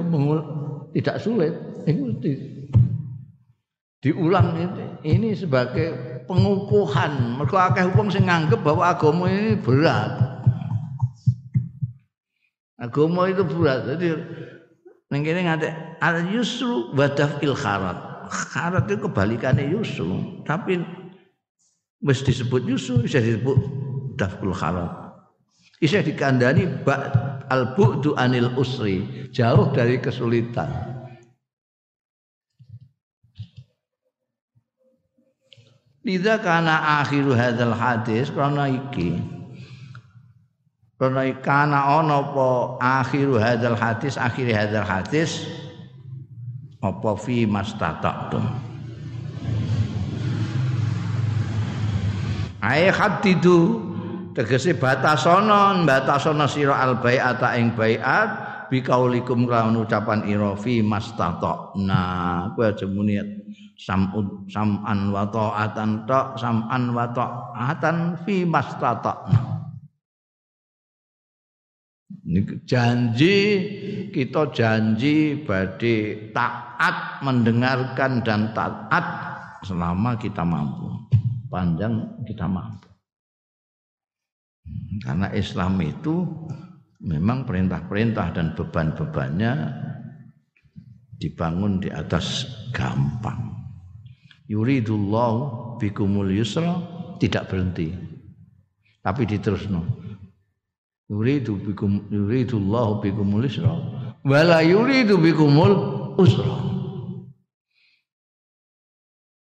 [0.94, 1.54] tidak sulit.
[1.82, 2.32] Itu di,
[4.04, 4.54] diulang
[5.02, 7.42] ini sebagai pengukuhan.
[7.42, 10.12] Mereka akeh wong sing nganggep bahwa agama ini berat.
[12.78, 13.88] Agama itu berat.
[13.96, 14.08] Jadi
[15.08, 15.68] ning kene ngate
[16.00, 20.82] al yusru wa dafil kharat Kharat itu kebalikannya yusu, tapi
[22.02, 23.58] wis disebut yusu bisa disebut
[24.18, 24.90] dafkul kharat.
[25.82, 26.68] Bisa dikandani
[27.50, 30.92] al bu'du anil usri, jauh dari kesulitan.
[36.02, 39.22] Lidah karena akhir hadal hadis karena iki
[40.98, 45.46] karena kana ono po akhir hadal hadis akhir hadal hadis
[46.82, 48.44] apa fi mastata'tum?
[52.62, 53.58] Ae hadidu
[54.34, 58.30] tegese batasana batasana sira al bai'ata ing bai'at
[58.70, 62.02] bi kaulikum kelawan ucapan ira fi mastata'na.
[62.54, 63.18] Kowe aja muni
[63.78, 69.51] sam'an wa ta'atan ta sam'an wa ta'atan fi mastata'na
[72.64, 73.36] janji
[74.08, 79.04] kita janji badhe taat mendengarkan dan taat
[79.62, 80.88] selama kita mampu
[81.52, 82.88] panjang kita mampu
[85.02, 86.24] karena Islam itu
[87.02, 89.52] memang perintah-perintah dan beban-bebannya
[91.18, 93.54] dibangun di atas gampang.
[94.46, 96.78] Yuridullahu bikumul yusra
[97.18, 97.94] tidak berhenti.
[99.02, 100.01] Tapi diterusno.
[101.12, 103.68] Yuridu bikum yuridullahu bikumul yusra
[104.24, 105.72] wala yuridu bikumul
[106.16, 106.72] usra.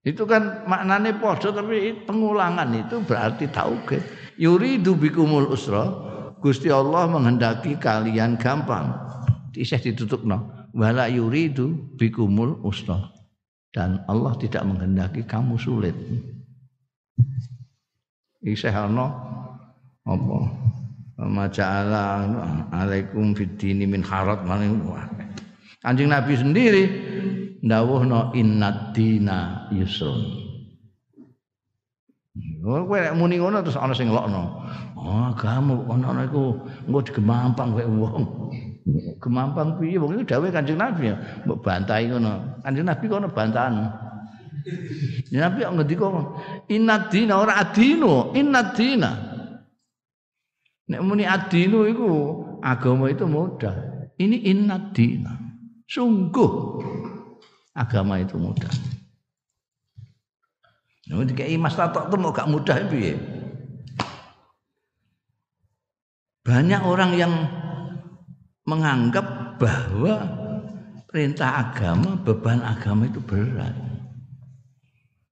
[0.07, 3.99] Itu kan maknanya podo tapi pengulangan itu berarti tauhid.
[4.39, 5.84] Yuridu bikumul usra
[6.39, 8.95] Gusti Allah menghendaki kalian gampang.
[9.51, 10.72] Isih ditutukno.
[10.72, 13.12] Wala yuridu bikumul usra.
[13.76, 15.93] Dan Allah tidak menghendaki kamu sulit.
[18.39, 19.12] Isih ana
[20.07, 20.38] apa?
[21.20, 22.32] Maja'ala
[22.72, 24.80] alaikum fid dini min harat maning
[25.84, 26.84] Kanjeng Nabi sendiri
[27.59, 30.47] ndawuhno innad dina yusrun.
[32.63, 34.43] Kowe nek muni ngono terus ana sing ngelokno.
[34.99, 36.55] Oh, agama ana iku
[36.88, 38.26] engko digemampang kowe wong.
[39.20, 42.63] Gemampang piye wong iku dawuh Kanjeng Nabi ya, mbok bantai ngono.
[42.63, 43.76] Kanjeng Nabi kono bantahan.
[45.32, 46.07] Nabi kok ngendika
[46.67, 49.29] inadina ora adino, inadina.
[50.90, 52.10] Nek muni adino iku
[52.66, 54.10] agama itu mudah.
[54.18, 55.38] Ini inadina.
[55.86, 56.82] Sungguh
[57.78, 58.74] agama itu mudah.
[61.10, 63.18] Nah, dikai mas tatok itu mau gak mudah piye?
[66.46, 67.34] Banyak orang yang
[68.66, 70.16] menganggap bahwa
[71.10, 73.74] perintah agama, beban agama itu berat.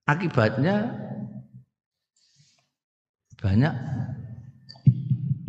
[0.09, 0.97] Akibatnya
[3.37, 3.73] banyak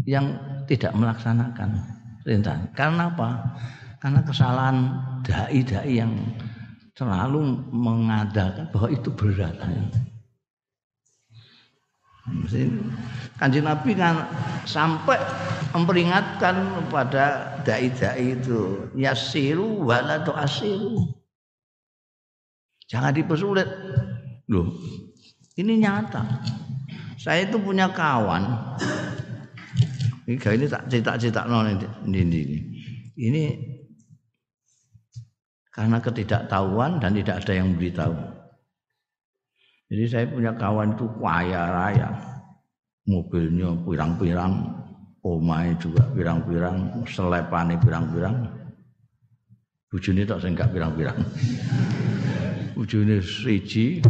[0.08, 1.84] yang tidak melaksanakan
[2.24, 2.56] perintah.
[2.72, 3.28] Karena apa?
[4.00, 4.76] Karena kesalahan
[5.20, 6.16] dai-dai yang
[6.96, 9.52] selalu mengadakan bahwa itu berat.
[13.36, 14.28] Kanjeng Nabi kan
[14.64, 15.20] sampai
[15.76, 17.24] memperingatkan kepada
[17.68, 21.04] dai-dai itu yasiru wala asiru.
[22.88, 23.68] Jangan dipersulit.
[24.48, 24.72] Loh,
[25.60, 26.24] ini nyata.
[27.20, 28.48] Saya itu punya kawan.
[30.28, 32.58] Ini ini tak cerita-cerita ini, ini.
[33.16, 33.42] Ini
[35.72, 38.12] karena ketidaktahuan dan tidak ada yang beritahu.
[39.88, 42.08] Jadi saya punya kawan itu kaya raya.
[43.08, 44.52] Mobilnya pirang-pirang,
[45.24, 48.36] omai juga pirang-pirang, selepane pirang-pirang.
[49.88, 51.16] Bujune tak sing gak pirang-pirang.
[52.76, 54.04] Bujune siji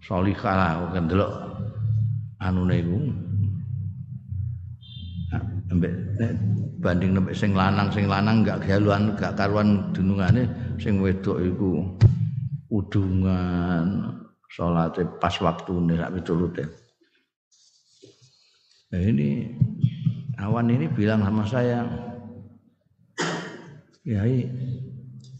[0.00, 1.32] Salihah lah kan delok
[2.40, 3.23] anune iku.
[5.72, 5.92] Ambek
[6.84, 10.44] banding nek sing lanang sing lanang gak galuan gak karuan dunungane
[10.76, 11.80] sing wedok iku
[12.68, 14.12] udungan
[14.52, 16.64] salat pas waktu nih sak piturute.
[18.92, 19.50] Nah ini
[20.38, 21.82] awan ini bilang sama saya,
[24.04, 24.44] Yai,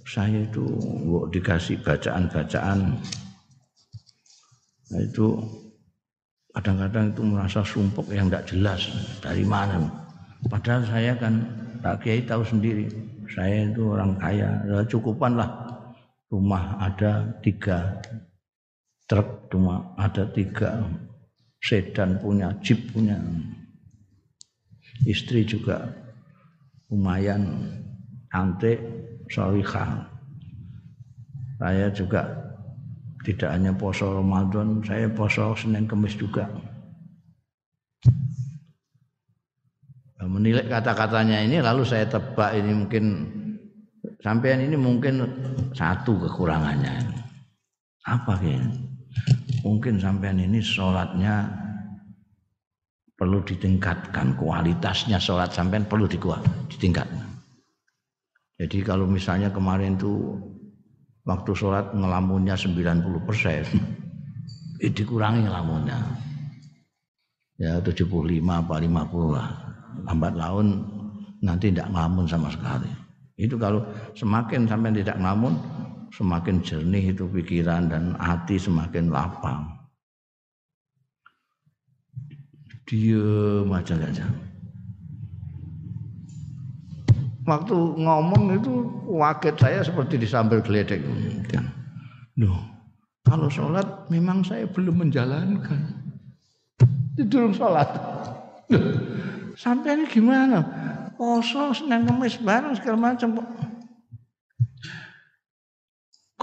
[0.08, 0.64] saya itu
[1.30, 2.96] dikasih bacaan-bacaan,
[4.88, 5.36] nah, itu
[6.56, 8.88] kadang-kadang itu merasa sumpuk yang tidak jelas
[9.20, 10.03] dari mana.
[10.48, 11.34] Padahal saya kan
[11.80, 12.88] Pak Kiai tahu sendiri,
[13.28, 15.50] saya itu orang kaya, ya cukupan lah.
[16.32, 18.00] Rumah ada tiga
[19.06, 20.82] truk rumah ada tiga
[21.62, 23.14] sedan punya jeep punya.
[25.04, 25.92] Istri juga
[26.88, 27.70] lumayan
[28.32, 28.78] cantik
[29.30, 30.14] solihah
[31.58, 32.22] saya juga
[33.24, 36.44] tidak hanya poso Ramadan saya poso Senin Kemis juga
[40.26, 43.04] menilai kata-katanya ini lalu saya tebak ini mungkin
[44.24, 45.20] Sampean ini mungkin
[45.76, 46.96] satu kekurangannya.
[48.08, 48.56] Apa ya?
[49.60, 51.44] Mungkin sampean ini sholatnya
[53.20, 56.40] perlu ditingkatkan kualitasnya sholat sampean perlu dikuat
[56.72, 57.20] ditingkatkan.
[58.56, 60.40] Jadi kalau misalnya kemarin tuh
[61.28, 63.64] waktu sholat ngelamunnya 90 persen,
[65.00, 66.00] dikurangi ngelamunnya.
[67.60, 69.63] Ya 75 apa 50 lah.
[70.02, 70.82] Lambat laun
[71.44, 72.90] nanti tidak ngelamun sama sekali.
[73.38, 73.86] Itu kalau
[74.18, 75.54] semakin sampai tidak ngelamun,
[76.14, 79.70] semakin jernih itu pikiran dan hati semakin lapang.
[82.84, 84.26] Dia aja aja.
[87.44, 88.72] Waktu ngomong itu
[89.04, 91.04] waket saya seperti disambil geledek.
[92.40, 92.56] Loh,
[93.24, 95.80] kalau sholat memang saya belum menjalankan.
[97.14, 97.88] Tidur sholat.
[99.54, 100.58] Sampai ini gimana?
[101.14, 103.48] poso senang kemis bareng segala macam kok.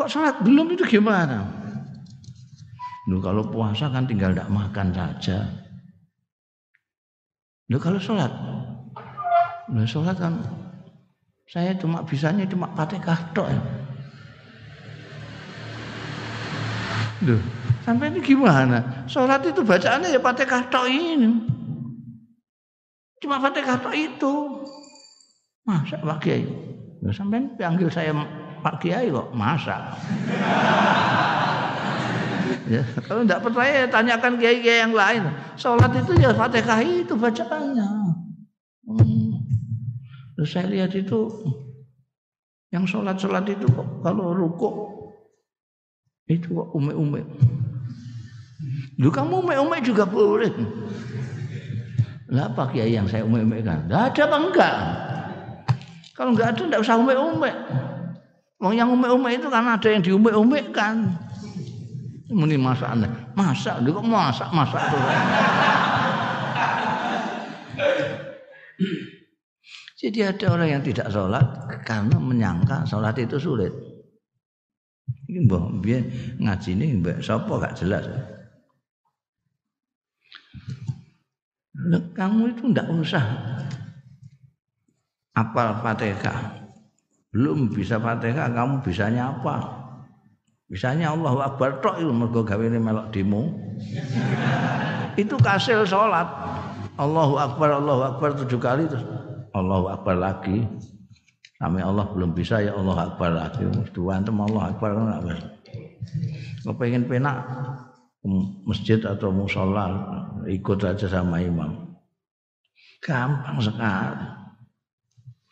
[0.09, 1.45] Salat belum itu gimana?
[3.05, 5.45] Lu kalau puasa kan tinggal tidak makan saja.
[7.69, 8.31] Lu kalau sholat
[9.71, 10.35] Nah, sholat kan
[11.47, 13.61] saya cuma bisanya cuma Fatihah tok ya.
[17.23, 17.39] Duh,
[17.87, 19.07] sampai ini gimana?
[19.07, 21.29] Sholat itu bacaannya ya Fatihah tok ini.
[23.21, 24.33] Cuma Fatihah tok itu.
[25.61, 26.43] Masa Pak Kiai?
[27.05, 28.17] Ya, sampai panggil saya
[28.65, 29.93] Pak Kiai kok masa.
[32.73, 35.29] ya, kalau tidak percaya tanyakan kiai-kiai yang lain.
[35.53, 37.89] Sholat itu ya Fatihah itu bacaannya.
[38.89, 39.37] Hmm.
[40.33, 41.29] Terus saya lihat itu
[42.73, 44.75] yang sholat-sholat itu kok kalau rukuk
[46.25, 47.21] itu kok ume-ume.
[48.97, 50.49] Lu kamu ume-ume juga boleh.
[52.31, 53.91] Lah apa kiai yang saya ume-ume kan?
[53.91, 54.75] Tidak ada apa enggak?
[56.15, 57.51] Kalau enggak ada enggak usah ume-ume.
[58.63, 61.11] Wong yang ume-ume itu kan ada yang diume-ume kan.
[62.31, 65.01] Muni masak anda, masak, dia kok masak masak tuh.
[69.99, 71.43] Jadi ada orang yang tidak sholat
[71.83, 73.75] karena menyangka sholat itu sulit.
[75.27, 76.01] Ini mbah biar
[76.39, 78.07] ngaji ini mbak sopo gak jelas.
[82.17, 83.23] Kamu itu ndak usah
[85.31, 86.61] apal fatihah
[87.31, 89.55] belum bisa Fatihah kamu bisanya apa?
[90.67, 93.55] Bisanya Allahu Akbar tok itu mergo gawene melok demo.
[95.21, 96.27] itu kasil salat.
[96.99, 99.03] Allahu Akbar Allahu Akbar tujuh kali terus
[99.55, 100.67] Allahu Akbar lagi.
[101.55, 103.63] Sampai Allah belum bisa ya Allah Akbar lagi.
[103.95, 105.39] Dua antum Allah Akbar kan bisa.
[106.75, 107.47] pengen penak
[108.65, 109.89] masjid atau musola
[110.45, 111.97] ikut aja sama imam.
[113.01, 114.27] Gampang sekali.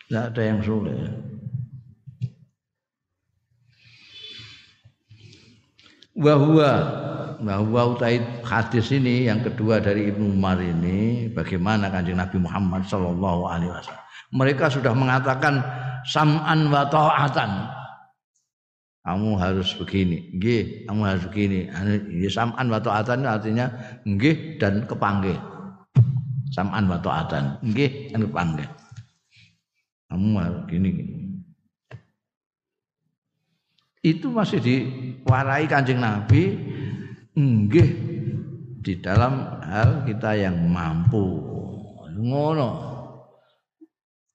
[0.05, 1.09] Tidak ada yang sulit.
[6.19, 6.73] Wahwa
[7.39, 13.47] bahwa utai hadis ini yang kedua dari Ibnu Umar ini bagaimana kanjeng Nabi Muhammad Shallallahu
[13.47, 14.05] Alaihi Wasallam
[14.35, 15.63] mereka sudah mengatakan
[16.03, 17.78] sam'an wa ta'atan
[19.03, 20.35] kamu harus begini.
[20.35, 21.59] Nggih kamu harus begini.
[22.11, 23.71] Ini sam'an wa ta'atan artinya
[24.03, 25.39] nggih dan kepanggih
[26.49, 28.69] sam'an wa ta'atan nggih dan kepanggih
[30.09, 31.15] kamu harus gini, gini.
[34.01, 36.57] Itu masih diwarai kanjeng Nabi
[37.37, 37.89] nggih
[38.79, 41.45] di dalam hal kita yang mampu.
[42.19, 42.89] Ngono.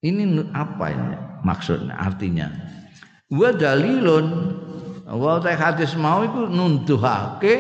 [0.05, 1.17] Ini apa ini
[1.49, 2.45] maksudnya artinya
[3.35, 4.27] wa dalilun.
[5.05, 7.55] Wa ta hadis mau iku nunduhake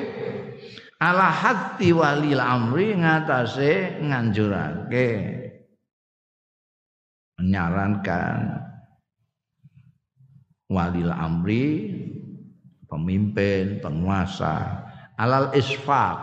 [0.99, 5.09] ala hati walil amri ngatasé nganjurake.
[7.39, 8.64] Menyarankan
[10.70, 11.93] walil amri
[12.89, 14.87] pemimpin penguasa
[15.18, 16.16] alal isfaq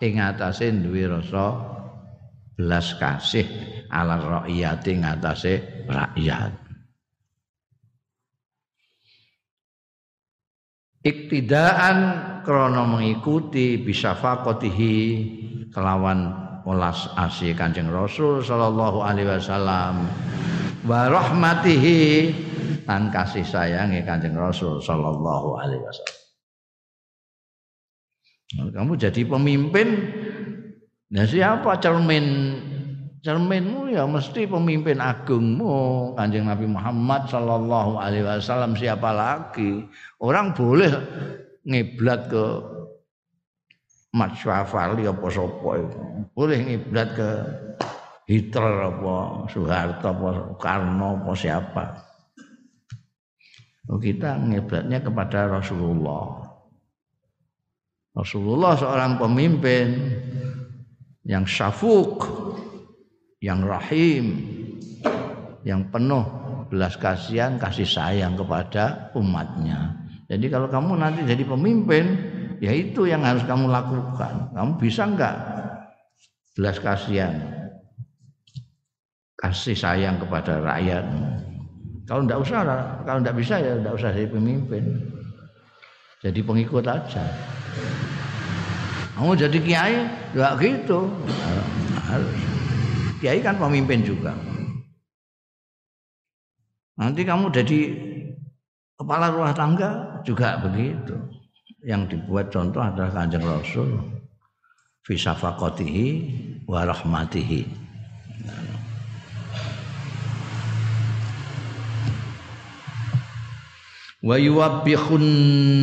[0.00, 1.46] ing atase duwe rasa
[2.54, 3.46] belas kasih
[3.90, 6.61] alal rakyat ing atase rakyat
[11.02, 11.98] iktidaan
[12.46, 14.96] krono mengikuti bisa fakotihi
[15.74, 16.30] kelawan
[16.62, 20.06] ulas asih Kanjeng Rasul sallallahu alaihi wasallam
[20.86, 22.30] wa rahmatihi
[22.86, 26.20] kasih sayangi Kanjeng Rasul sallallahu alaihi wasallam.
[28.52, 29.88] Kamu jadi pemimpin
[31.12, 32.24] Nah siapa cermin
[33.22, 36.12] cerminmu ya mesti pemimpin agungmu.
[36.18, 39.86] Kanjeng Nabi Muhammad sallallahu alaihi wasallam siapa lagi?
[40.18, 40.90] Orang boleh
[41.62, 42.44] ngiblat ke
[44.12, 45.88] Masyafali apa sapa
[46.36, 47.30] boleh ngiblat ke
[48.28, 50.28] Hitler apa Soeharto apa
[50.60, 51.84] Karno apa siapa.
[53.90, 56.44] Oh, kita ngiblatnya kepada Rasulullah.
[58.12, 59.96] Rasulullah seorang pemimpin
[61.24, 62.22] yang syafuk,
[63.42, 64.38] yang rahim,
[65.66, 66.22] yang penuh
[66.70, 69.98] belas kasihan, kasih sayang kepada umatnya.
[70.30, 72.04] Jadi kalau kamu nanti jadi pemimpin,
[72.62, 74.54] ya itu yang harus kamu lakukan.
[74.54, 75.36] Kamu bisa enggak
[76.54, 77.34] belas kasihan,
[79.36, 81.26] kasih sayang kepada rakyatmu?
[82.06, 82.58] Kalau tidak usah,
[83.02, 84.84] kalau tidak bisa ya tidak usah jadi pemimpin.
[86.22, 87.24] Jadi pengikut aja.
[89.18, 89.98] Kamu jadi kiai,
[90.30, 91.10] enggak gitu.
[92.06, 92.51] Harus.
[93.22, 94.34] Kiai kan pemimpin juga.
[96.98, 97.78] Nanti kamu jadi
[98.98, 101.14] kepala rumah tangga juga begitu.
[101.86, 103.94] Yang dibuat contoh adalah kanjeng Rasul.
[105.06, 106.06] Fisafaqatihi
[106.66, 107.82] wa rahmatihi.
[114.22, 115.26] wa yuwabbihun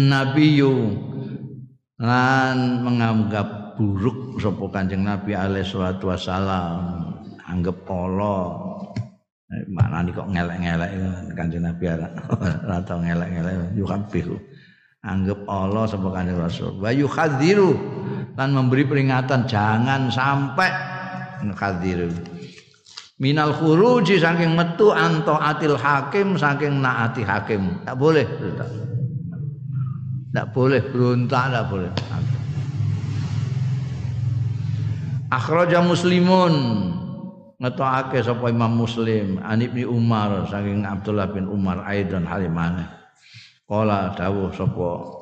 [0.07, 0.95] nabiyyu
[1.99, 6.07] lan menganggap buruk sapa Kanjeng Nabi alaihi salatu
[7.49, 8.37] anggap polo
[9.49, 10.91] Mana nih kok ngelek-ngelek
[11.33, 14.37] kanjeng Nabi ora tau ngelek-ngelek yuhabbihu.
[15.01, 16.77] Anggap Allah sebagai kanjeng Rasul.
[16.77, 17.73] Wa yuhadziru
[18.37, 20.69] dan memberi peringatan jangan sampai
[21.49, 22.13] yuhadziru.
[23.17, 27.81] Minal khuruji saking metu anto atil hakim saking naati hakim.
[27.89, 28.29] Tak boleh.
[30.29, 31.89] Tak boleh berontak, tak boleh.
[35.33, 36.53] Akhraja Muslimun
[37.59, 42.87] ngetokake sapa Imam Muslim an Ibnu Umar saking Abdullah bin Umar aidan halimane
[43.67, 45.19] kala dawuh sapa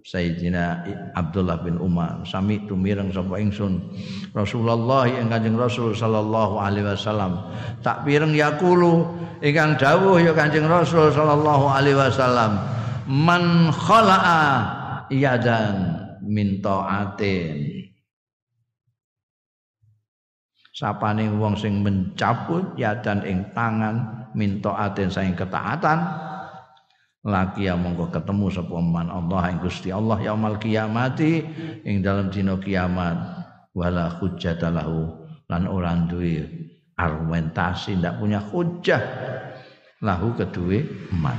[0.00, 3.92] Sayyidina Abdullah bin Umar sami tumireng sapa ingsun?
[4.32, 7.52] Rasulullah ing Kanjeng Rasul sallallahu alaihi wasallam.
[7.84, 9.04] Tak pireng yakulu
[9.44, 12.64] ingkang dawuh ya Kanjeng Rasul sallallahu alaihi wasallam.
[13.12, 14.40] Man khala'a
[15.12, 17.89] yadan min ta'atin
[20.80, 26.00] sapane wong sing mencabut yadan ing tangan minta aten saing ketaatan.
[27.20, 31.44] Laki ya monggo ketemu sapa man Allah ing Gusti Allah yaumul kiamati
[31.84, 33.44] ing dalam dina kiamat.
[33.76, 35.20] Wala hujjata lahu
[35.52, 36.48] lan ora duwe
[36.96, 39.04] argumentasi ndak punya hujjah
[40.00, 40.80] lahu kedue
[41.12, 41.36] man.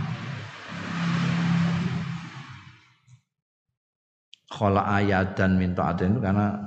[4.54, 6.62] Khala ayat dan minta aten itu karena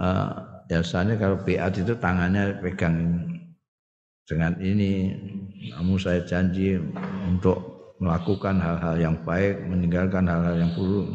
[0.00, 2.96] uh, biasanya kalau beat itu tangannya pegang
[4.28, 5.12] dengan ini.
[5.64, 6.76] Kamu saya janji
[7.24, 7.56] untuk
[7.96, 11.08] melakukan hal-hal yang baik meninggalkan hal-hal yang buruk.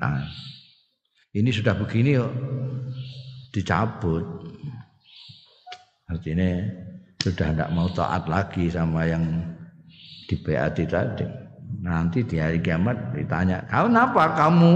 [0.00, 0.24] Tangan.
[1.32, 2.32] Ini sudah begini kok.
[3.52, 4.24] Dicabut.
[6.08, 6.48] Artinya
[7.20, 9.24] sudah tidak mau taat lagi sama yang
[10.28, 11.24] di BAT tadi.
[11.80, 14.72] Nanti di hari kiamat ditanya kau kenapa kamu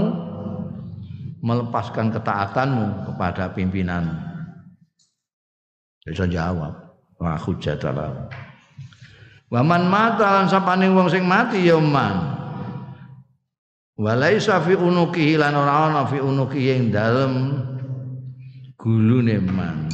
[1.41, 4.09] melepaskan ketaatanmu kepada pimpinan.
[6.07, 6.73] Bisa jawab.
[7.17, 8.29] Wa hujjatalah.
[9.47, 12.35] Wa man mata lan sapane wong sing mati ya man.
[13.97, 17.57] Walaisa fi unukihi lan ora ana fi unukihi ing dalem
[18.77, 19.89] gulune man.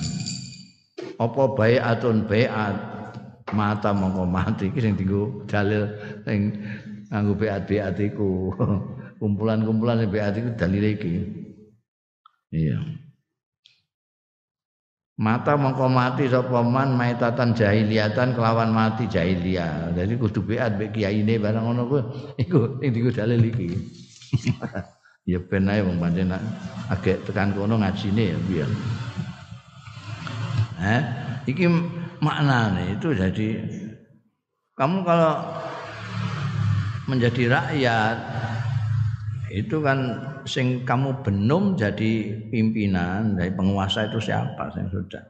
[1.16, 2.76] Apa baiatun baiat
[3.56, 5.88] mata mongko mati iki sing dienggo dalil
[6.28, 6.52] sing
[7.08, 8.52] nganggo baiat-baiat iku.
[9.24, 11.16] kumpulan-kumpulan BAT itu dalil iki.
[12.52, 12.76] Iya.
[15.16, 19.96] Mata mongko mati sapa man maitatan jahiliatan kelawan mati jahiliyah.
[19.96, 22.02] Jadi kudu beat mbek kiyaine barang ngono kuwi
[22.44, 23.72] iku diku dalil iki.
[25.32, 26.36] ya ben ae wong pancen
[27.00, 28.70] tekan kono ngajine ya biar.
[30.84, 31.02] Eh,
[31.48, 31.64] iki
[32.20, 33.48] maknane itu jadi
[34.76, 35.40] kamu kalau
[37.08, 38.18] menjadi rakyat
[39.54, 40.18] itu kan
[40.50, 45.22] sing kamu benum jadi pimpinan dari penguasa itu siapa yang sudah?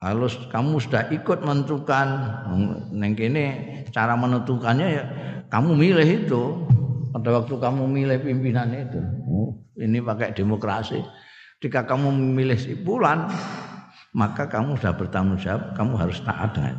[0.00, 2.06] Kalau kamu sudah ikut menentukan
[2.96, 3.46] neng kene
[3.92, 5.04] cara menentukannya ya
[5.52, 6.42] kamu milih itu.
[7.12, 11.00] Pada waktu kamu milih pimpinan itu oh, ini pakai demokrasi.
[11.56, 13.28] Ketika kamu memilih si bulan
[14.16, 16.76] maka kamu sudah bertanggung jawab kamu harus taat dengan.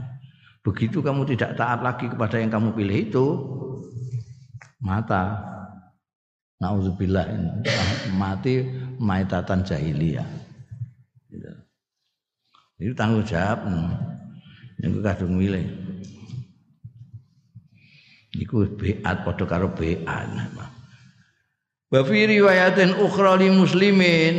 [0.66, 3.26] Begitu kamu tidak taat lagi kepada yang kamu pilih itu
[4.82, 5.56] mata.
[6.58, 7.38] Naudzubillah
[8.18, 8.66] mati
[8.98, 10.26] maitatan jahiliyah.
[12.82, 13.62] Itu tanggung jawab.
[13.66, 13.94] Hmm.
[14.78, 15.66] yang kadung milih.
[18.38, 20.06] Iku beat padha karo beat.
[21.88, 24.38] Wa fi riwayatin ukhra li muslimin.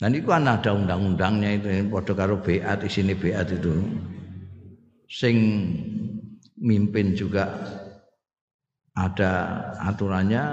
[0.00, 3.76] Dan itu kan ada undang-undangnya itu padha karo beat isine beat itu.
[5.12, 5.36] Sing
[6.56, 7.52] mimpin juga
[8.92, 9.32] ada
[9.80, 10.44] aturannya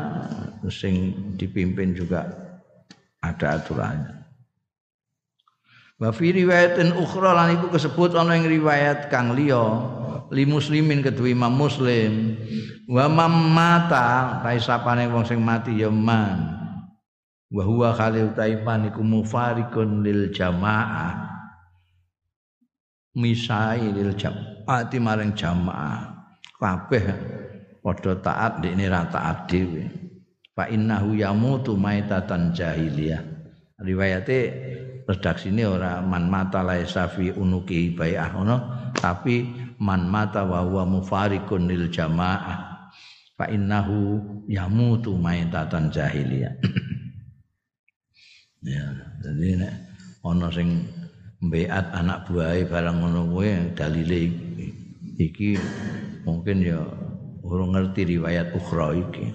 [0.71, 2.23] sing dipimpin juga
[3.19, 4.15] ada aturannya.
[5.99, 9.83] Wa fi riwayatin ukhra lan iku kesebut ana ing riwayat kang liya
[10.31, 12.39] li muslimin kedua Imam Muslim
[12.87, 16.55] wa mamata ta sapane wong sing mati ya man.
[17.51, 21.27] Wa huwa khalil taiman iku mufarikun lil jamaah.
[23.19, 26.15] Misai lil jamaah maring jamaah.
[26.55, 27.07] Kabeh
[27.89, 29.89] padha taat ndekne ra taat dhewe.
[30.53, 33.25] Fa innahu yamutu maitatan jahiliyah.
[33.81, 34.37] Riwayate
[35.09, 38.57] redaksine ora man mata laisa fi unuki bai'ah ngono.
[38.93, 39.49] Tapi
[39.81, 42.93] man mata wa huwa mufarikun lil jamaah.
[43.33, 46.53] Fa innahu yamutu maitatan jahiliyah.
[48.59, 48.91] Ya
[49.23, 49.71] jadi nek
[50.19, 50.83] ana sing
[51.39, 54.35] mbeat anak buahe barang ngono kuwi dalile
[55.15, 55.55] iki
[56.27, 56.83] mungkin ya
[57.49, 59.33] urung ngerti riwayat ukhra iki.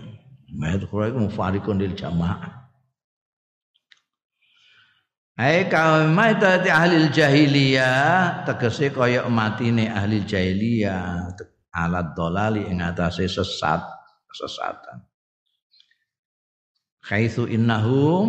[0.54, 2.64] Riwayat ukhra iku mufarikun lil jamaah.
[5.34, 11.34] Ai kaum maitati ahli jahiliyah tegese kaya matine ahli jahiliyah
[11.74, 13.82] alat dolali ing atase sesat
[14.30, 15.02] kesesatan.
[17.02, 18.26] Kaitu innahum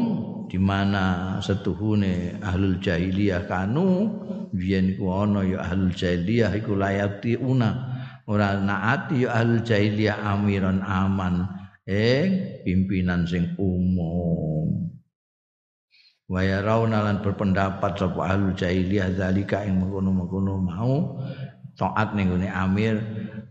[0.49, 4.11] di mana setuhune ahlul jahiliyah kanu
[4.51, 7.95] biyen iku ana ya ahlul jahiliyah iku layati una
[8.26, 11.45] ora naati ya ahlul jahiliyah amiran aman.
[11.86, 14.89] Ing pimpinan sing umum.
[16.26, 21.21] Wa yarawna lan berpendapat sapa ahlul jahiliyah zalika ing mengkono-mengkono mau
[21.78, 22.97] taat ning gone amir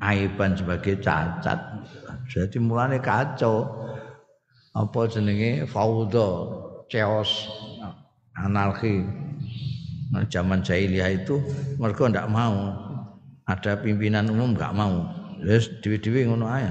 [0.03, 1.87] aiban sebagai cacat.
[2.27, 3.87] Jadi mulane kacau.
[4.75, 5.71] Apa jenenge?
[5.71, 6.51] Fauda
[6.91, 7.47] chaos
[8.35, 9.07] anarki.
[10.11, 11.39] Nah, zaman jahiliyah itu
[11.79, 12.75] mereka ndak mau
[13.45, 15.05] ada pimpinan umum nggak mau.
[15.45, 16.69] Wis dewi-dewi ngono ae.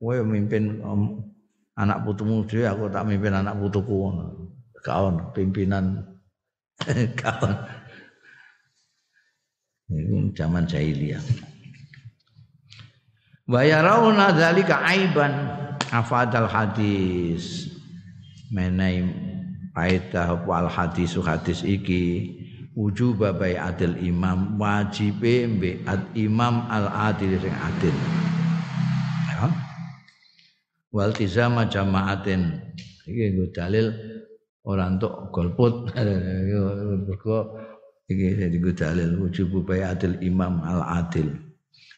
[0.00, 1.20] Kowe mimpin um,
[1.76, 4.24] anak putumu dhewe aku tak mimpin anak putuku ngono.
[5.32, 6.04] Pimpinan.
[7.20, 7.54] Kawan
[9.92, 11.22] ini zaman jahiliyah.
[13.44, 15.32] Wa yarawna dzalika aiban
[15.92, 17.68] afadal hadis.
[18.48, 19.04] Menai
[19.74, 22.32] paedah wal hadis hadis iki
[22.74, 25.22] wujub bai'atil imam wajib
[25.86, 27.96] at imam al adil sing adil.
[29.30, 29.46] Ya
[30.90, 32.58] wal tizama jamaatin.
[33.06, 33.94] Iki dalil
[34.66, 35.94] ora entuk golput.
[37.06, 37.38] Mergo
[38.10, 41.30] iki dadi dalil wujub bayatil imam al adil.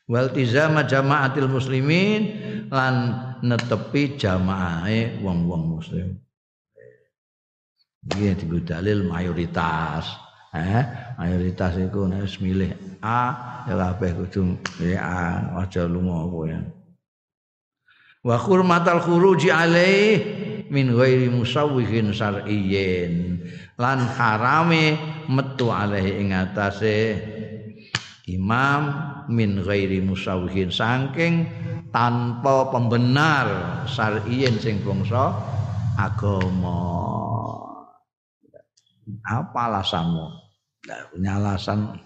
[0.07, 2.23] Wal tizama jamaatil muslimin
[2.69, 2.95] lan
[3.41, 6.21] netepi jamaahe wong-wong muslim.
[8.13, 10.26] Iki dadi dalil mayoritas
[10.57, 10.85] eh
[11.21, 12.73] mayoritas iku nek milih
[13.05, 13.21] A
[13.69, 14.57] ya kabeh kudu
[14.97, 16.51] A aja lunga kowe.
[18.27, 20.19] Wa hurmatal khuruji alaih
[20.73, 23.39] min ghairi musawwihin syar'iyyin.
[23.79, 24.99] Lan harame
[25.31, 27.21] metu alaihi ing atase
[28.27, 28.83] imam
[29.31, 30.75] min ghairi musawwihin.
[30.75, 31.47] Saking
[31.95, 33.47] tanpa pembenar
[33.87, 35.31] syar'iyyin sing bangsa
[35.95, 36.83] agama.
[39.23, 40.46] Apa alasanmu
[40.87, 41.99] tidak punya alasan.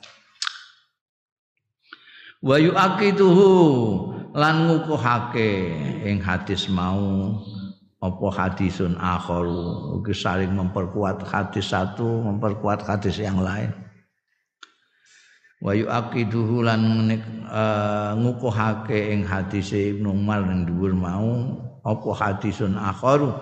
[2.41, 3.53] Wa yu'aqiduhu
[4.33, 5.53] lan ngukuhake
[6.09, 7.37] ing hadis mau
[8.01, 10.01] apa hadisun akharu.
[10.01, 13.69] Iki saling memperkuat hadis satu memperkuat hadis yang lain.
[15.61, 17.13] Wa yuaqiduhu lan
[17.53, 23.33] uh, ngukuhake ing hadis Ibnu Umar ning dhuwur mau apa hadisun akharu?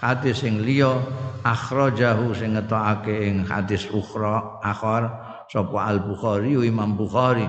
[0.00, 1.00] Hadis sing liya
[1.44, 5.08] akhrajahu sing ngetokake ing hadis ukhra akhar
[5.48, 7.48] sapa Al Bukhari Imam Bukhari.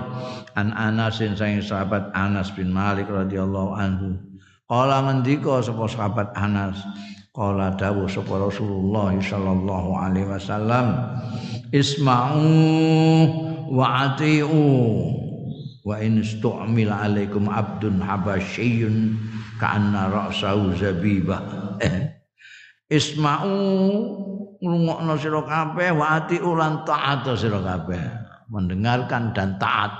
[0.56, 4.16] An Anas sing sahabat Anas bin Malik radhiyallahu anhu.
[4.68, 6.76] Kala ngendika sapa sahabat Anas,
[7.32, 11.16] kala dawuh sapa Rasulullah sallallahu alaihi wasallam,
[11.72, 12.44] isma'u
[13.72, 14.64] wa ati'u
[15.88, 19.16] wa in istu'mila alaikum abdun habasyiyun
[19.56, 21.40] ka'anna ra'sahu zabiba.
[22.92, 23.56] isma'u
[24.60, 28.28] ngrungokno sira kabeh wa ati'u lan ta'at sira kabeh.
[28.48, 29.92] Mendengarkan dan taat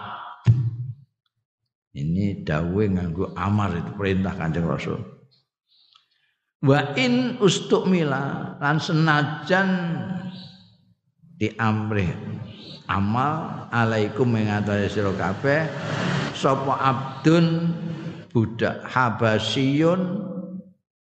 [1.92, 5.00] ini dawe nganggo amar itu perintah Kanjeng Rasul.
[6.64, 9.68] Wa in ustukmila lan senajan
[11.38, 12.08] diamrih
[12.88, 15.68] amal alaikum mengatasi sira kabeh
[16.32, 17.72] sapa abdun
[18.32, 20.28] budak habasiyun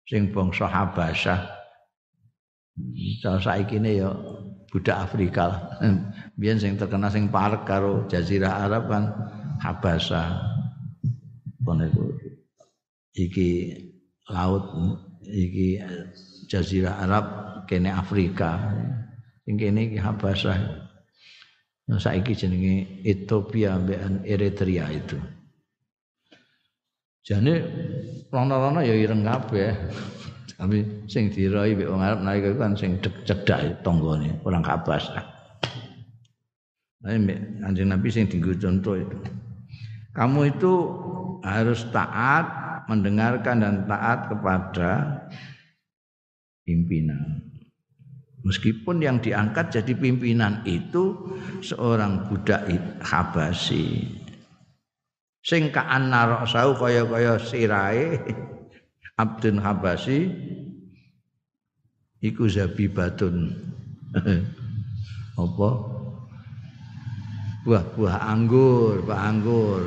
[0.07, 1.39] sing bangsa Habasyah.
[3.43, 4.09] Saiki ne ya
[4.71, 5.75] budak Afrika.
[6.39, 9.03] Biyen sing terkenal sing parek karo jazirah Arab kan
[9.59, 10.57] Habasyah
[11.67, 11.83] kono
[13.11, 13.75] iki
[14.31, 14.71] laut
[15.27, 15.83] iki
[16.47, 17.25] jazirah Arab
[17.67, 18.71] kene Afrika
[19.43, 20.86] sing kene iki Habasah
[21.87, 25.17] nah, saiki jenenge Ethiopia mbekan Eritrea itu
[27.23, 27.63] jane
[28.31, 29.71] rono-rono ya ireng kabeh
[30.57, 32.23] tapi sing dirai mbek wong Arab
[32.59, 35.37] kan sing cedhak tanggane orang Habasah
[37.07, 37.13] Nah,
[37.63, 39.17] Anjing Nabi sing dienggo contoh itu.
[40.11, 40.73] Kamu itu
[41.39, 42.45] harus taat
[42.91, 45.23] mendengarkan dan taat kepada
[46.67, 47.46] pimpinan.
[48.45, 51.17] Meskipun yang diangkat jadi pimpinan itu
[51.65, 52.69] seorang budak
[53.01, 54.05] Habasi.
[55.41, 58.19] Sing kaan narok sau kaya-kaya sirai
[59.21, 60.29] Abdun Habasi
[62.21, 63.55] iku zabibatun.
[65.37, 65.69] Apa?
[67.67, 69.81] Buah-buah anggur, buah anggur.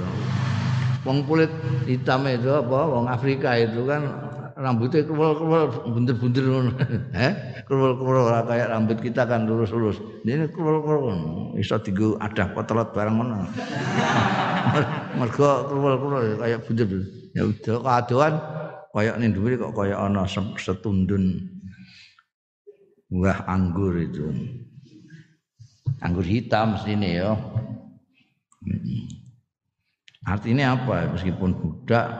[1.00, 1.48] Wong kulit
[1.88, 2.80] hitam itu apa?
[2.92, 4.04] Wong Afrika itu kan
[4.52, 6.44] rambutnya kruwel-kruwel bunder-bunder
[7.24, 10.02] eh kruwel-kruwel ora kayak rambut kita kan lurus-lurus.
[10.26, 13.46] Ini kruwel-kruwel iso dienggo adah potelot barang ngono.
[15.22, 16.90] Mergo kruwel-kruwel kayak bunder.
[17.30, 18.34] Ya udah kadoan
[18.90, 20.26] kayak ning dhuwur kok kayak ana
[20.58, 21.46] setundun
[23.06, 24.26] buah anggur itu.
[26.02, 27.38] Anggur hitam sini ya
[30.26, 31.06] artinya apa?
[31.14, 32.10] Meskipun budak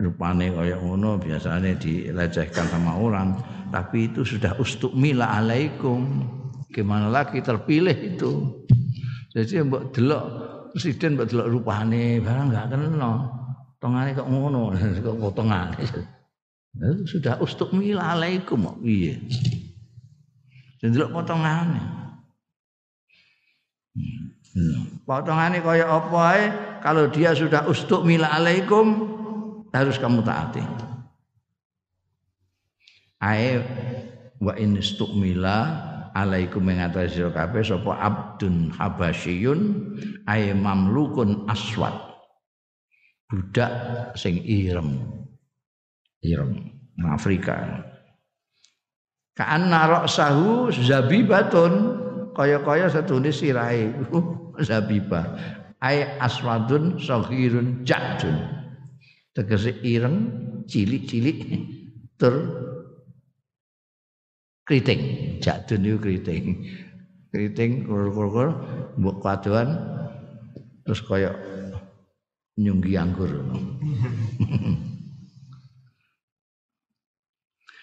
[0.00, 3.36] rupane kaya ngono biasanya dilecehkan sama orang.
[3.72, 6.22] Tapi itu sudah ustuk mila alaikum.
[6.70, 8.62] Gimana lagi terpilih itu?
[9.32, 10.24] Jadi mbok delok
[10.72, 13.12] presiden mbok delok rupane barang enggak kena.
[13.76, 14.72] Tongane kok ngono
[15.04, 15.84] kok potongane
[17.08, 19.16] sudah ustuk mila alaikum kok piye
[20.84, 21.82] delok potongane.
[24.56, 25.00] Hmm.
[25.08, 26.24] potongane kaya apa
[26.84, 29.15] kalau dia sudah ustuk mila alaikum
[29.76, 30.64] harus kamu taati.
[33.20, 33.60] Ae
[34.40, 35.56] wa in istukmila
[36.12, 39.60] alaikum mengatasi sira kabeh sapa abdun habasyun
[40.24, 41.92] ae mamlukun aswad.
[43.26, 43.72] Budak
[44.16, 45.02] sing irem.
[46.24, 46.72] Irem
[47.10, 47.84] Afrika.
[49.36, 51.72] Ka'anna ra'sahu zabibatun
[52.32, 53.92] kaya-kaya setune sirahe
[54.68, 55.36] zabibah.
[55.76, 58.65] Ai aswadun saghirun jadun
[59.36, 60.32] tegese ireng
[60.64, 61.38] cilik-cilik
[62.16, 62.34] tur
[64.64, 65.00] kriting
[65.44, 66.64] jadun niku kriting
[67.28, 68.48] kriting kur-kur
[68.96, 69.76] mbok kadoan
[70.88, 71.36] terus kaya
[72.56, 73.28] nyunggi anggur.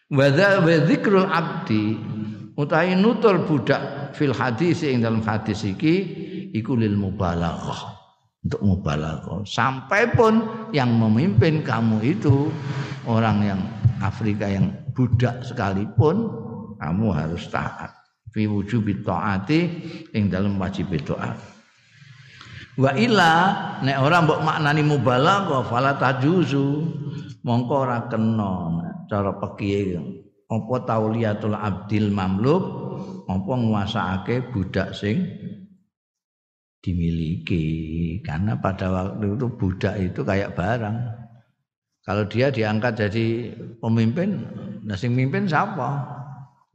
[0.10, 1.94] Wadha wa dzikrul abdi
[2.58, 5.96] utawi nutul budak fil hadis ing dalam hadis iki
[6.58, 8.03] iku lil mubalaghah
[8.44, 9.48] untuk mubalaghah.
[9.48, 10.44] Sampai pun
[10.76, 12.52] yang memimpin kamu itu
[13.08, 13.62] orang yang
[14.04, 16.28] Afrika yang budak sekalipun
[16.78, 17.92] kamu harus taat.
[18.36, 19.60] Fi wujubi taati
[20.12, 21.40] ing dalam wajib taat.
[22.74, 23.34] Wa illa
[23.86, 26.90] nek ora mbok maknani mubalaghah fala tajuzu
[27.46, 28.54] mongko ora kena
[29.06, 30.02] cara pekiye
[30.50, 32.64] apa tauliyatul abdil mamluk
[33.30, 35.22] apa nguasaake budak sing
[36.84, 37.66] dimiliki.
[38.22, 40.98] Karena pada waktu itu budak itu kayak barang.
[42.04, 44.44] Kalau dia diangkat jadi pemimpin
[44.84, 46.04] nasi mimpin siapa?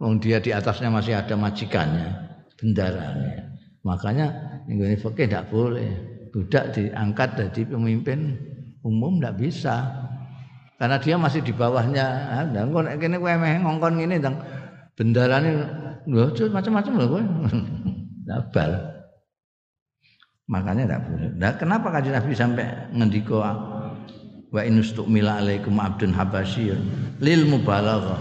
[0.00, 2.08] Wong dia di atasnya masih ada majikannya
[2.56, 3.52] bendaranya.
[3.84, 4.26] Makanya
[4.72, 5.92] ini fakih tidak boleh.
[6.32, 8.40] Budak diangkat jadi pemimpin
[8.80, 9.84] umum tidak bisa.
[10.80, 12.06] Karena dia masih di bawahnya.
[12.54, 14.36] Dan kok kene kowe meh ngongkon ngene ndang
[14.96, 15.50] bendarane
[16.08, 17.22] lho macam-macam lho kowe.
[18.28, 18.97] Nabal.
[20.48, 21.30] Makanya tidak boleh.
[21.36, 23.44] Nah, kenapa kajian Nabi sampai ngendiko
[24.48, 24.64] wa
[25.04, 26.80] mila alaikum abdun habasyir
[27.20, 28.16] lil mubalaghah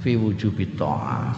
[0.00, 1.36] fi wujubi ta'ah.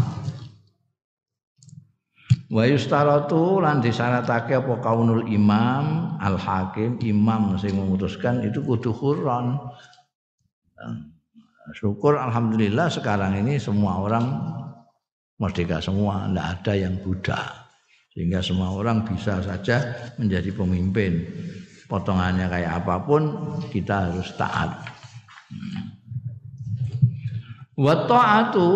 [2.48, 9.58] Wa yustaratu lan disyaratake apa kaunul imam al hakim imam sing memutuskan itu kudu khurran.
[11.74, 14.24] Syukur alhamdulillah sekarang ini semua orang
[15.42, 17.67] merdeka semua, tidak ada yang budak
[18.18, 21.22] sehingga semua orang bisa saja menjadi pemimpin.
[21.86, 23.30] Potongannya kayak apa pun
[23.70, 24.74] kita harus taat.
[27.78, 28.68] Wa ta'atu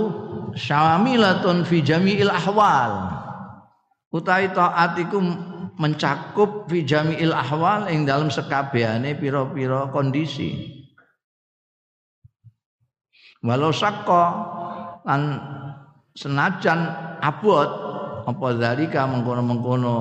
[0.54, 3.18] syamilatun fi jami'il ahwal.
[4.14, 5.18] Utai taat iku
[5.74, 10.70] mencakup fi jami'il ahwal ing dalam sekabehane pira-pira kondisi.
[13.42, 14.22] Walau sakko
[15.02, 15.42] lan
[16.14, 16.86] senajan
[17.18, 17.81] abot
[18.22, 19.96] apa zalika mengkono-mengkono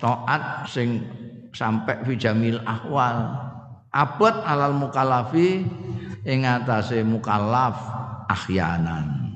[0.00, 1.04] taat sing
[1.54, 3.48] sampai fi jamil ahwal.
[3.90, 5.66] Abot alal mukallafi
[6.22, 7.74] ing atase mukallaf
[8.30, 9.34] ahyanan.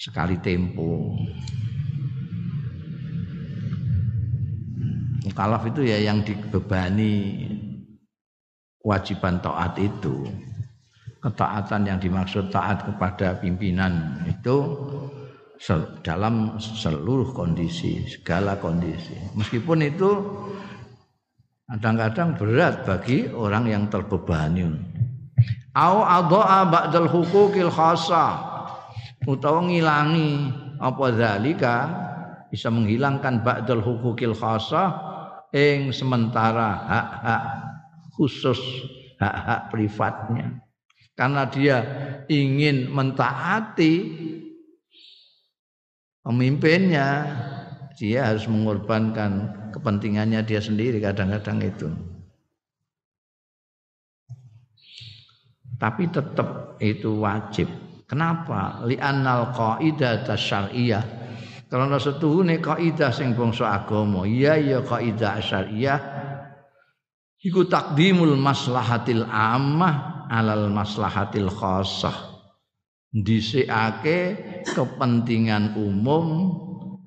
[0.00, 1.12] Sekali tempo.
[5.28, 7.44] Mukallaf itu ya yang dibebani
[8.80, 10.24] kewajiban taat itu.
[11.20, 14.56] Ketaatan yang dimaksud taat kepada pimpinan itu
[16.00, 19.12] dalam seluruh kondisi, segala kondisi.
[19.36, 20.10] Meskipun itu
[21.68, 24.64] kadang-kadang berat bagi orang yang terbebani.
[25.76, 28.40] Au adha'a ba'dal hukukil khassa
[29.28, 30.50] utawa ngilangi
[30.80, 31.76] apa zalika
[32.50, 34.96] bisa menghilangkan ba'dal hukukil khassa
[35.54, 37.42] ing sementara hak-hak
[38.16, 38.58] khusus
[39.22, 40.58] hak-hak privatnya
[41.14, 41.78] karena dia
[42.26, 43.94] ingin mentaati
[46.24, 47.08] pemimpinnya
[47.96, 51.88] dia harus mengorbankan kepentingannya dia sendiri kadang-kadang itu.
[55.80, 57.66] tapi tetap itu wajib.
[58.04, 58.84] Kenapa?
[58.84, 61.04] Li'annal qaidah tasyariyah.
[61.72, 66.02] Karena setuhune kaidah sing bangsa agama, iya ya kaidah syariah
[67.40, 72.29] iku takdimul maslahatil ammah alal maslahatil khassah.
[73.10, 74.38] Dhisikake
[74.70, 76.54] kepentingan umum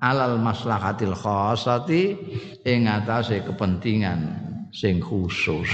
[0.04, 2.12] alal maslahatil khassati
[2.68, 4.20] ing atase kepentingan
[4.68, 5.64] sing khusus.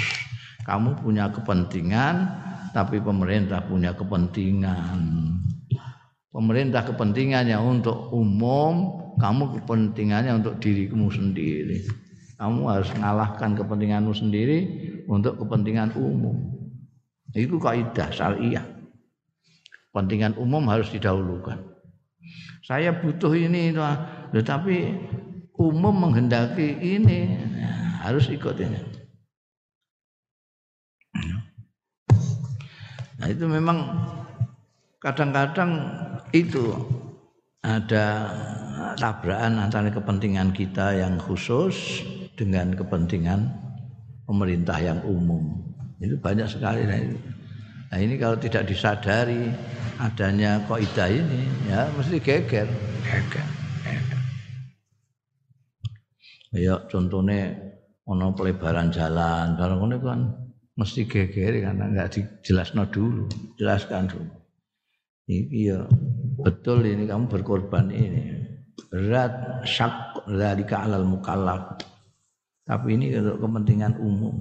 [0.63, 2.31] Kamu punya kepentingan
[2.71, 5.03] tapi pemerintah punya kepentingan.
[6.31, 11.91] Pemerintah kepentingannya untuk umum, kamu kepentingannya untuk dirimu sendiri.
[12.39, 14.59] Kamu harus mengalahkan kepentinganmu sendiri
[15.11, 16.39] untuk kepentingan umum.
[17.35, 18.80] Itu kaidah syariah.
[19.91, 21.59] Kepentingan umum harus didahulukan.
[22.63, 23.75] Saya butuh ini,
[24.31, 24.77] tetapi
[25.59, 27.35] umum menghendaki ini,
[27.99, 28.81] harus ikut ini.
[33.21, 33.85] Nah itu memang
[35.03, 35.93] kadang-kadang
[36.33, 36.73] itu
[37.61, 38.33] ada
[38.97, 42.01] tabrakan antara kepentingan kita yang khusus
[42.39, 43.53] dengan kepentingan
[44.25, 45.61] pemerintah yang umum.
[46.01, 46.89] Itu banyak sekali.
[46.89, 47.40] Nah, itu.
[47.91, 49.51] Nah ini kalau tidak disadari
[50.01, 52.65] adanya kaidah ini, ya mesti geger.
[53.05, 53.47] Geger.
[56.51, 57.55] Ya contohnya
[58.09, 60.21] ono pelebaran jalan, kalau ini kan
[60.75, 63.29] mesti geger karena nggak dijelaskan dulu,
[63.61, 64.33] jelaskan dulu.
[65.31, 65.87] Ini ya
[66.43, 68.35] betul ini kamu berkorban ini
[68.91, 71.79] berat syak dari alal mukallaf.
[72.67, 74.35] Tapi ini untuk kepentingan umum.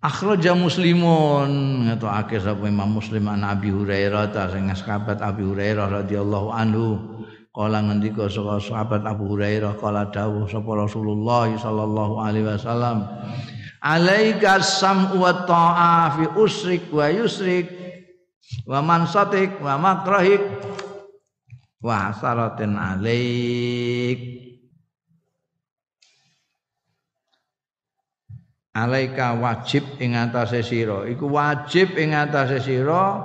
[0.00, 1.84] Akhraja Muslimun.
[2.00, 6.96] Akhir sapa Imam Muslim an Abi Hurairah ta sing sahabat Abi Hurairah radhiyallahu anhu.
[7.52, 13.04] Kala ngendika saka sahabat Abu Hurairah kala dawuh sapa Rasulullah sallallahu alaihi wasallam
[13.82, 17.68] Alaika sam'u wa ta'a fi usrik wa yusrik
[18.70, 20.40] wa mansatik wa makrahik
[21.80, 24.49] wa hasaratin alaik
[28.70, 31.02] Alaika wajib ing atase sira.
[31.10, 33.18] Iku wajib ing atase sira.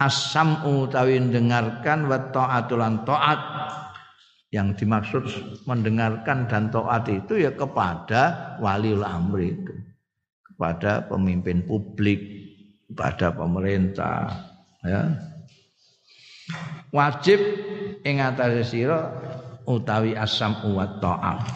[0.00, 3.40] As-sam'u tawi dengarkan wa ta'atulan ta'at.
[4.50, 5.24] Yang dimaksud
[5.70, 9.74] mendengarkan dan taat itu ya kepada waliul amri itu
[10.42, 12.18] kepada pemimpin publik
[12.90, 14.26] kepada pemerintah
[14.82, 15.14] ya.
[16.90, 17.38] Wajib
[18.02, 19.06] ing atase sira
[19.70, 21.46] utawi asam wa ta'at.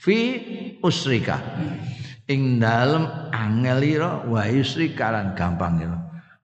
[0.00, 0.40] Fi
[0.80, 1.36] usrika
[2.30, 5.82] ing dalem angelira wa yusrika lan gampang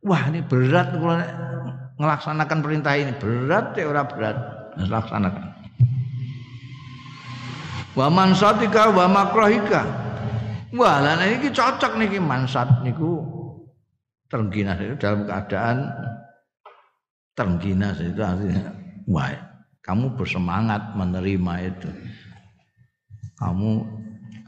[0.02, 1.18] wah ini berat kalau
[1.96, 3.12] melaksanakan perintah ini.
[3.16, 4.36] Berat ya ora berat.
[4.76, 5.46] Laksanakan.
[7.96, 9.82] Wa mansatika wa makrahika.
[10.76, 13.24] Wah lan ini cocok niki mansat niku.
[14.28, 15.86] Terengginas itu dalam keadaan
[17.38, 18.74] terengginas itu artinya
[19.06, 19.30] wah
[19.80, 21.88] kamu bersemangat menerima itu.
[23.38, 23.86] Kamu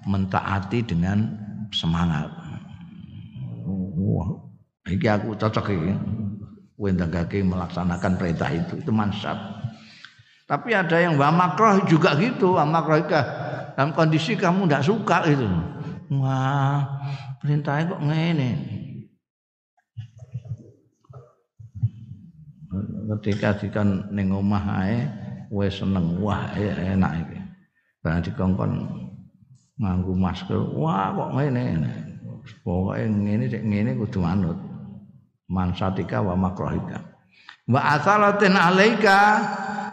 [0.08, 1.28] mentaati dengan
[1.68, 2.32] semangat
[4.00, 4.48] wah
[4.88, 5.92] Iki aku cocok iki.
[6.78, 8.80] Kowe ndangake melaksanakan perintah itu.
[8.80, 9.36] Itu mansab.
[10.48, 15.44] Tapi ada yang wa makroh juga gitu, wa makroh dalam kondisi kamu tidak suka itu.
[16.16, 16.88] Wah,
[17.44, 18.50] perintahnya kok ngene.
[23.08, 25.04] Ketika dikan ning omah ae
[25.52, 27.38] wis seneng, wah e, enak iki.
[28.00, 28.72] Barang dikongkon
[29.78, 31.64] nganggo masker, wah kok ngene.
[32.64, 33.62] Pokoke ngene cek.
[33.62, 34.58] Ngene kudu manut.
[35.48, 37.00] Mansatika wa makrohika.
[37.68, 39.20] Wa asalatin alaika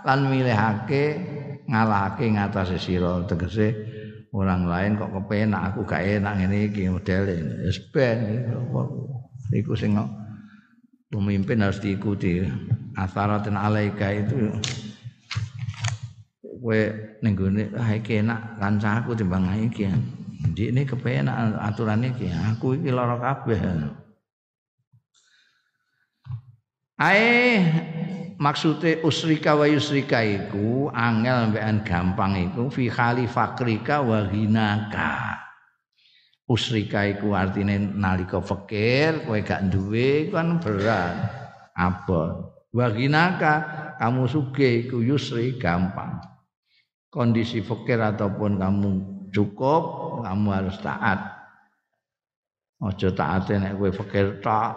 [0.04, 1.04] lan milihake
[1.70, 3.24] ngalahake ngatasé sira.
[3.30, 3.72] Tegese
[4.36, 7.64] orang lain kok kepenak aku gak enak ngene iki modele.
[7.68, 8.44] Wis ben
[9.56, 9.96] iku sing
[11.08, 12.44] pemimpin harus diikuti.
[12.96, 14.56] Asaratin alaika itu
[16.66, 16.82] kowe
[17.22, 19.86] ning gone ah iki enak kancaku timbang iki
[20.46, 23.62] Dik ini kepenak aturan iki aku iki lara kabeh
[26.96, 27.60] Ae
[28.40, 35.44] maksude usrika wa yusrika iku angel mbekan gampang iku fi khali fakrika wa ghinaka.
[36.48, 41.16] Usrika iku artine nalika fakir kowe gak duwe kan berat.
[41.76, 42.56] Abot.
[42.72, 43.54] Wa ghinaka
[44.00, 46.35] kamu sugih iku yusri gampang.
[47.16, 48.92] Kondisi fakir ataupun kamu
[49.32, 49.84] cukup,
[50.28, 51.20] kamu harus taat.
[52.84, 54.72] Aja taate nek kowe fakir tok,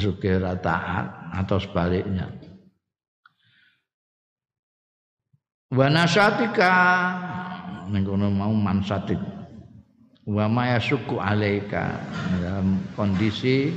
[0.00, 2.32] sugih ora taat atau sebaliknya.
[5.68, 6.72] Wa nasatika
[7.92, 9.20] ning mau mansatik.
[10.24, 12.00] wa ma yasukku alaika
[12.40, 13.76] dalam kondisi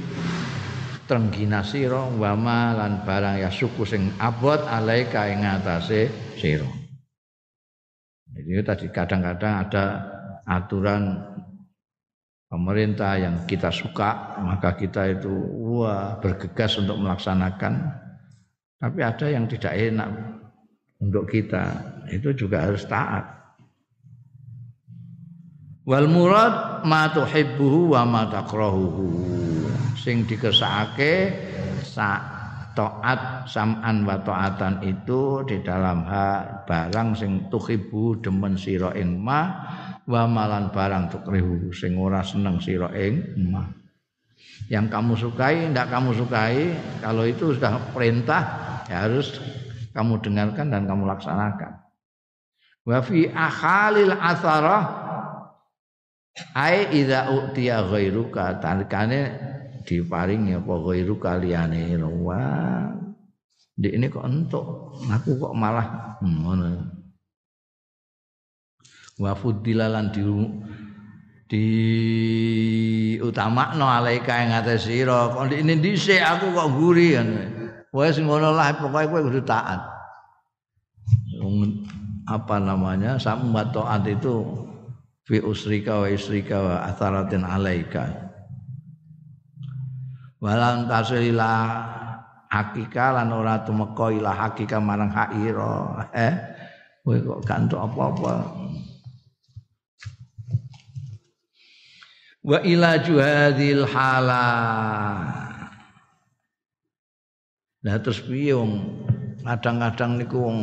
[1.04, 6.08] trenggina sira wa ma lan barang yasuku sing abot alaika ing atase
[6.40, 6.77] sira
[8.46, 9.86] jadi tadi kadang-kadang ada
[10.46, 11.18] aturan
[12.48, 15.32] pemerintah yang kita suka maka kita itu
[15.78, 17.74] wah bergegas untuk melaksanakan.
[18.78, 20.10] Tapi ada yang tidak enak
[21.02, 21.66] untuk kita
[22.14, 23.26] itu juga harus taat.
[25.88, 29.08] Wal murad ma tuhibbuhu wa ma takrahuhu.
[29.98, 31.34] Sing dikersakake
[31.82, 32.37] sa
[32.78, 39.66] taat sam'an wa taatan itu di dalam hak barang sing tuhibbu demen sira ing ma
[40.06, 43.66] wa malan barang tukrihu sing ora seneng sira ing ma
[44.70, 48.44] yang kamu sukai tidak kamu sukai kalau itu sudah perintah
[48.86, 49.42] ya harus
[49.98, 51.82] kamu dengarkan dan kamu laksanakan.
[52.86, 54.84] Wa fi akhalil asarah
[56.54, 59.34] ai idza utiya ghairuka talikane
[59.88, 62.44] diparingi apa ghairuka liyane wa
[63.78, 64.98] di ini kok entuk.
[65.06, 66.68] Aku kok malah hmm, ngono.
[69.22, 70.22] Wa fudilalan di
[71.48, 71.66] di
[73.22, 75.30] utamakno alaika ing atas sira.
[75.30, 77.16] Kok ini dhisik aku kok guri
[77.94, 79.96] Wes ngono lah pokoke kowe kudu taat.
[82.28, 84.44] apa namanya sama taat itu
[85.24, 88.27] fi usrika wa isrika wa atharatin alaika.
[90.38, 91.54] Walan tasilila
[92.46, 96.06] hakika lan ora tumeka ila hakika marang haira.
[96.14, 96.34] Eh,
[97.02, 98.34] kowe kok gantuk apa-apa.
[102.48, 105.48] Wa ila juhadil halah
[107.88, 108.52] Nah terus piye
[109.48, 110.60] kadang-kadang niku wong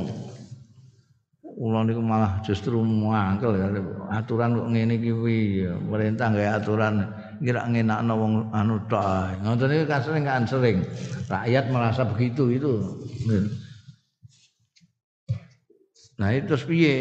[1.41, 3.69] kula niku malah justru mangkel ya.
[4.13, 6.95] Aturan kok ngene iki piye perintah gawe aturan
[7.43, 10.77] kira ngenakno wong anu tok ngoten niku kan sering kan sering
[11.27, 12.73] rakyat merasa begitu itu.
[16.21, 16.97] Nah itu piye?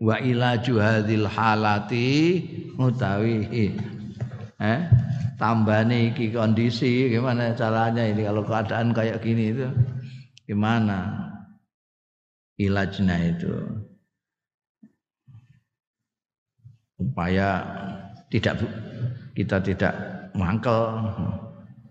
[0.00, 2.08] Wa ilaju hadil halati
[2.80, 3.44] utawi
[4.56, 4.80] eh
[5.36, 8.24] tambahnya iki kondisi gimana caranya ini?
[8.24, 9.68] Kalau keadaan kayak gini itu
[10.48, 11.28] gimana?
[12.56, 13.52] Ilajnya itu.
[17.00, 17.64] Upaya
[18.28, 18.60] tidak
[19.40, 19.94] kita tidak
[20.36, 21.00] mangkel.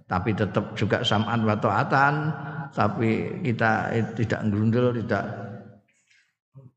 [0.09, 2.33] Tapi tetap juga samaan wa taatan
[2.73, 5.25] tapi kita tidak ngerundel tidak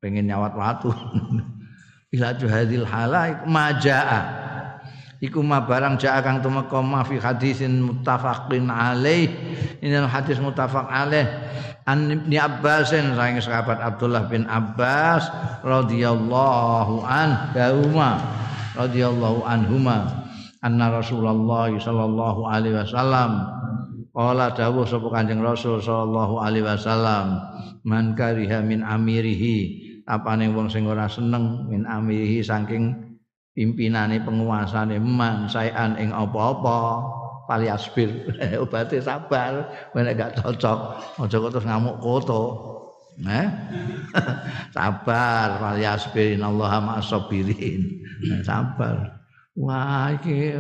[0.01, 0.89] pengen nyawat waktu
[2.17, 4.21] ilaju hadil halai majaa
[5.23, 9.31] iku ma barang jaa kang tumeka ma fi hadisin muttafaqin alaih.
[9.79, 11.25] Ini hadis muttafaq alaih.
[11.83, 15.27] An Ibnu Abbasin saking sahabat Abdullah bin Abbas
[15.67, 18.23] radhiyallahu an dauma
[18.79, 20.22] radhiyallahu anhuma
[20.63, 23.43] anna Rasulullah sallallahu alaihi wasallam.
[24.13, 27.41] Qala dawuh sapa Kanjeng Rasul sallallahu alaihi wasallam
[27.83, 29.83] man kariha min amirihi.
[30.07, 32.93] Apane wong sing ora seneng min amirihi saking
[33.57, 35.01] pimpinane penguasane.
[35.01, 37.03] Man sayan ing apa-apa
[37.47, 38.11] pali asbir
[38.63, 40.79] obate sabar nek gak cocok
[41.27, 42.43] aja kok terus ngamuk koto
[43.27, 43.47] eh?
[44.77, 47.83] Sabar pali asbir innallaha ma'asabirin
[48.47, 49.22] sabar
[49.59, 50.57] wah iki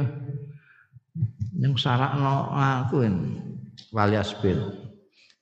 [1.60, 3.04] yang sarakno aku
[3.92, 4.56] wali asbir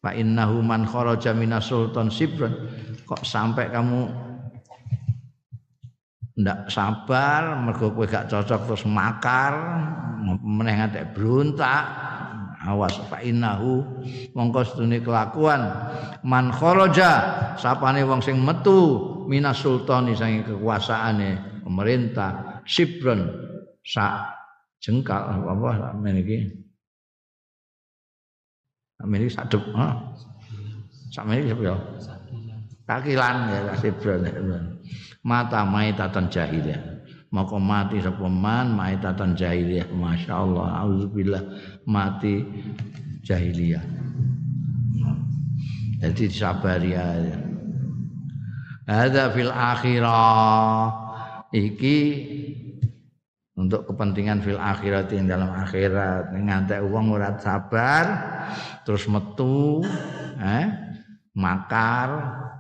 [0.01, 2.53] fa innahu man kharaja minas sultan sibran.
[3.05, 4.01] Kok sampai kamu
[6.41, 9.53] ndak sabar mergo kowe gak cocok terus makar
[10.41, 11.85] meneh ngantek brontak
[12.65, 13.85] awas fa innahu
[14.33, 15.69] mongko sedune kelakuan.
[16.25, 17.13] Man kharaja
[17.61, 23.27] sapane wong sing metu minas sultani saking kekuasaane pemerintah sibron
[23.83, 24.39] sak
[24.79, 26.39] jengkal apa men iki.
[29.03, 30.15] Men iki sak ha?
[31.11, 31.75] Sak men iki ya?
[32.87, 34.23] Kakilan ya sibron
[35.27, 37.03] mata maitatan jahiliyah.
[37.31, 39.87] Maka mati sapa man maitatan jahiliyah.
[39.95, 41.43] Masyaallah auzubillah
[41.87, 42.43] mati
[43.23, 43.83] jahiliyah.
[46.01, 47.37] Jadi sabari aja.
[48.91, 51.00] Ada fil akhirah
[51.51, 51.99] iki
[53.59, 56.33] untuk kepentingan fil akhirat yang dalam akhirat.
[56.33, 58.05] Ngantek uang ora sabar
[58.87, 59.85] terus metu
[60.41, 60.67] eh
[61.37, 62.09] makar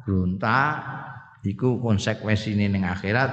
[0.06, 1.02] berontak.
[1.40, 3.32] Iku konsekuensine ning akhirat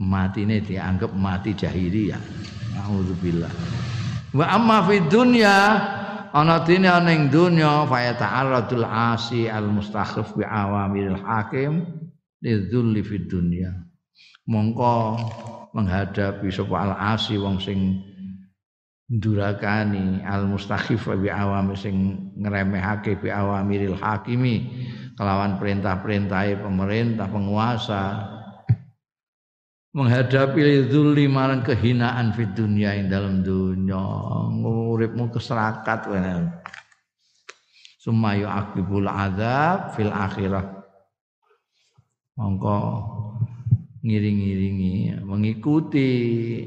[0.00, 2.18] matine dianggap mati jahiliyah
[2.74, 3.52] naudzubillah
[4.34, 5.56] wa amma fi dunya
[6.34, 11.86] ana dene ning dunya fa ta'arradul asi al mustakhif bi awamiril hakim
[12.42, 13.70] lidzulli fi dunya
[14.44, 15.16] mongko
[15.72, 18.00] menghadapi sapa al wong sing
[19.08, 21.96] ndurakani al mustakhif bi awami sing
[22.40, 24.64] ngremehake bi awamiril hakimi
[25.14, 28.02] kelawan perintah-perintah pemerintah penguasa.
[29.94, 34.02] Menghadapi dzulli marang kehinaan di dunia ing dalam dunia
[34.50, 36.50] nguripmu keserakat wene
[38.02, 40.66] sumayu akibul azab fil akhirah.
[42.34, 42.78] Mongko
[44.04, 46.08] ngiring-ngiringi mengikuti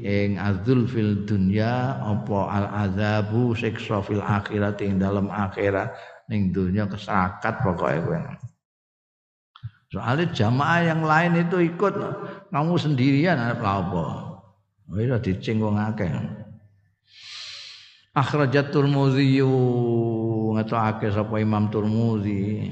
[0.02, 5.94] ing azul fil dunya apa al azabu siksa fil akhirat ing dalam akhirat
[6.26, 8.20] ning dunya keserakat pokoknya kowe
[9.88, 11.96] Soalnya jamaah yang lain itu ikut
[12.52, 14.04] kamu sendirian apa apa.
[14.92, 16.12] Wis dicing wong akeh.
[18.12, 19.40] Akhrajat Turmuzi
[20.52, 22.68] ngetokake sapa Imam Turmuzi.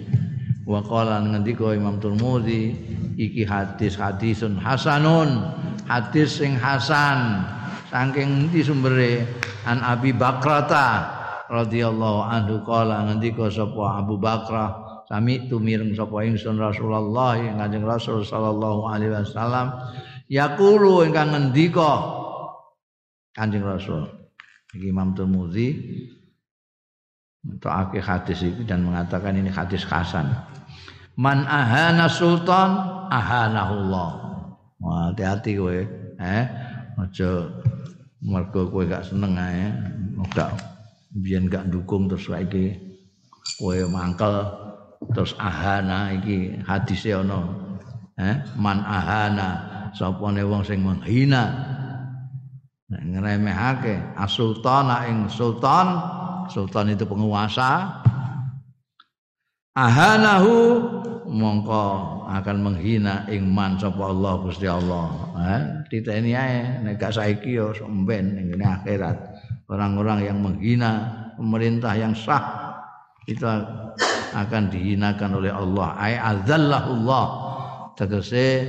[0.67, 2.75] Wa qala ngendika Imam Turmuzi
[3.15, 5.55] iki hadis hadisun hasanun.
[5.87, 7.47] Hadis sing hasan.
[7.87, 9.23] Saking endi sumbere?
[9.63, 11.17] An Abi Bakrata
[11.47, 18.27] radhiyallahu anhu qala ngendika sapa Abu Bakrah sami tu mireng sapa ingsun Rasulullah Kanjeng Rasul
[18.27, 19.71] sallallahu alaihi wasallam
[20.27, 22.03] yaqulu ingkang ngendika
[23.31, 24.11] Kanjeng Rasul
[24.75, 25.69] iki Imam Tirmidzi
[27.63, 30.27] akhir hadis itu dan mengatakan ini hadis hasan.
[31.17, 32.77] Man ahana sultan
[33.09, 34.09] ahanahullah.
[34.77, 35.81] Wah, hati-hati kowe,
[36.21, 36.45] eh.
[36.97, 37.49] Aja
[38.21, 39.73] mergo kowe gak seneng ae,
[40.33, 40.53] gak
[41.17, 42.77] biyen gak dukung terus saiki
[43.57, 44.45] kowe mangkel
[45.17, 47.41] terus ahana iki hadise ana
[48.21, 49.49] eh man ahana
[49.97, 51.53] sapane wong sing menghina
[52.91, 56.01] ngremehake asultana ing sultan
[56.53, 58.03] sultan itu penguasa
[59.77, 60.53] ahanahu
[61.28, 61.85] mongko
[62.32, 65.07] akan menghina ing man sapa Allah Gusti Allah.
[65.36, 65.62] Eh
[65.93, 69.15] titeni ae nek gak saiki yo somben ning akhirat.
[69.69, 72.73] Orang-orang yang menghina pemerintah yang sah
[73.28, 73.44] itu
[74.32, 75.89] akan dihinakan oleh Allah.
[76.01, 77.27] Ay azallahullah.
[77.97, 78.61] Tegese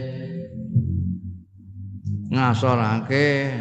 [2.31, 3.51] ngasorake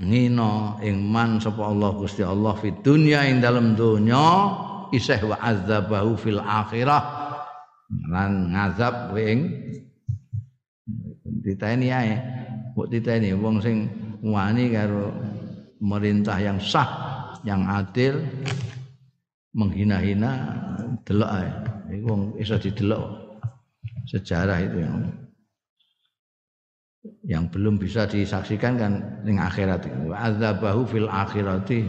[0.00, 4.24] ngino ing man sapa Allah Gusti Allah fi dunya ing dalam dunya
[4.94, 7.02] isih wa azabahu fil akhirah
[8.08, 9.50] lan ngazab ing
[11.44, 12.16] diteni ae
[12.72, 13.90] mbok diteni wong sing
[14.24, 15.12] wani karo
[15.78, 16.88] pemerintah yang sah
[17.44, 18.24] yang adil
[19.52, 20.32] menghina-hina
[21.04, 21.50] delok ae.
[21.94, 23.04] Iku wong iso didelok
[24.08, 24.96] sejarah itu yang
[27.28, 28.92] yang belum bisa disaksikan kan
[29.28, 29.84] ning akhirat.
[30.08, 31.84] Azabahu fil akhirati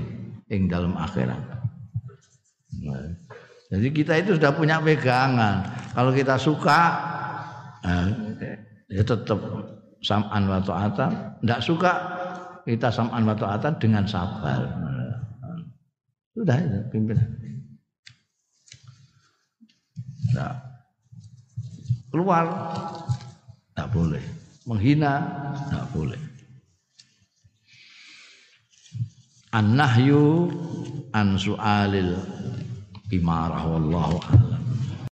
[0.51, 1.41] ing dalam akhirat.
[2.83, 3.15] Nah,
[3.71, 5.63] jadi kita itu sudah punya pegangan.
[5.95, 6.79] Kalau kita suka
[7.81, 8.09] nah,
[8.91, 9.39] ya tetap
[10.03, 11.11] sam'an wa ta'atan.
[11.41, 11.91] Tidak suka
[12.65, 14.59] kita sam'an wa ta'atan dengan sabar.
[16.35, 17.29] Sudah itu pimpinan.
[20.35, 20.51] Nah,
[22.11, 22.43] keluar
[23.71, 24.23] tidak boleh.
[24.67, 25.13] Menghina
[25.69, 26.24] tidak boleh.
[29.55, 30.51] An-nahyu
[31.15, 32.19] an su'alil
[33.07, 34.63] imarah wallahu a'lam.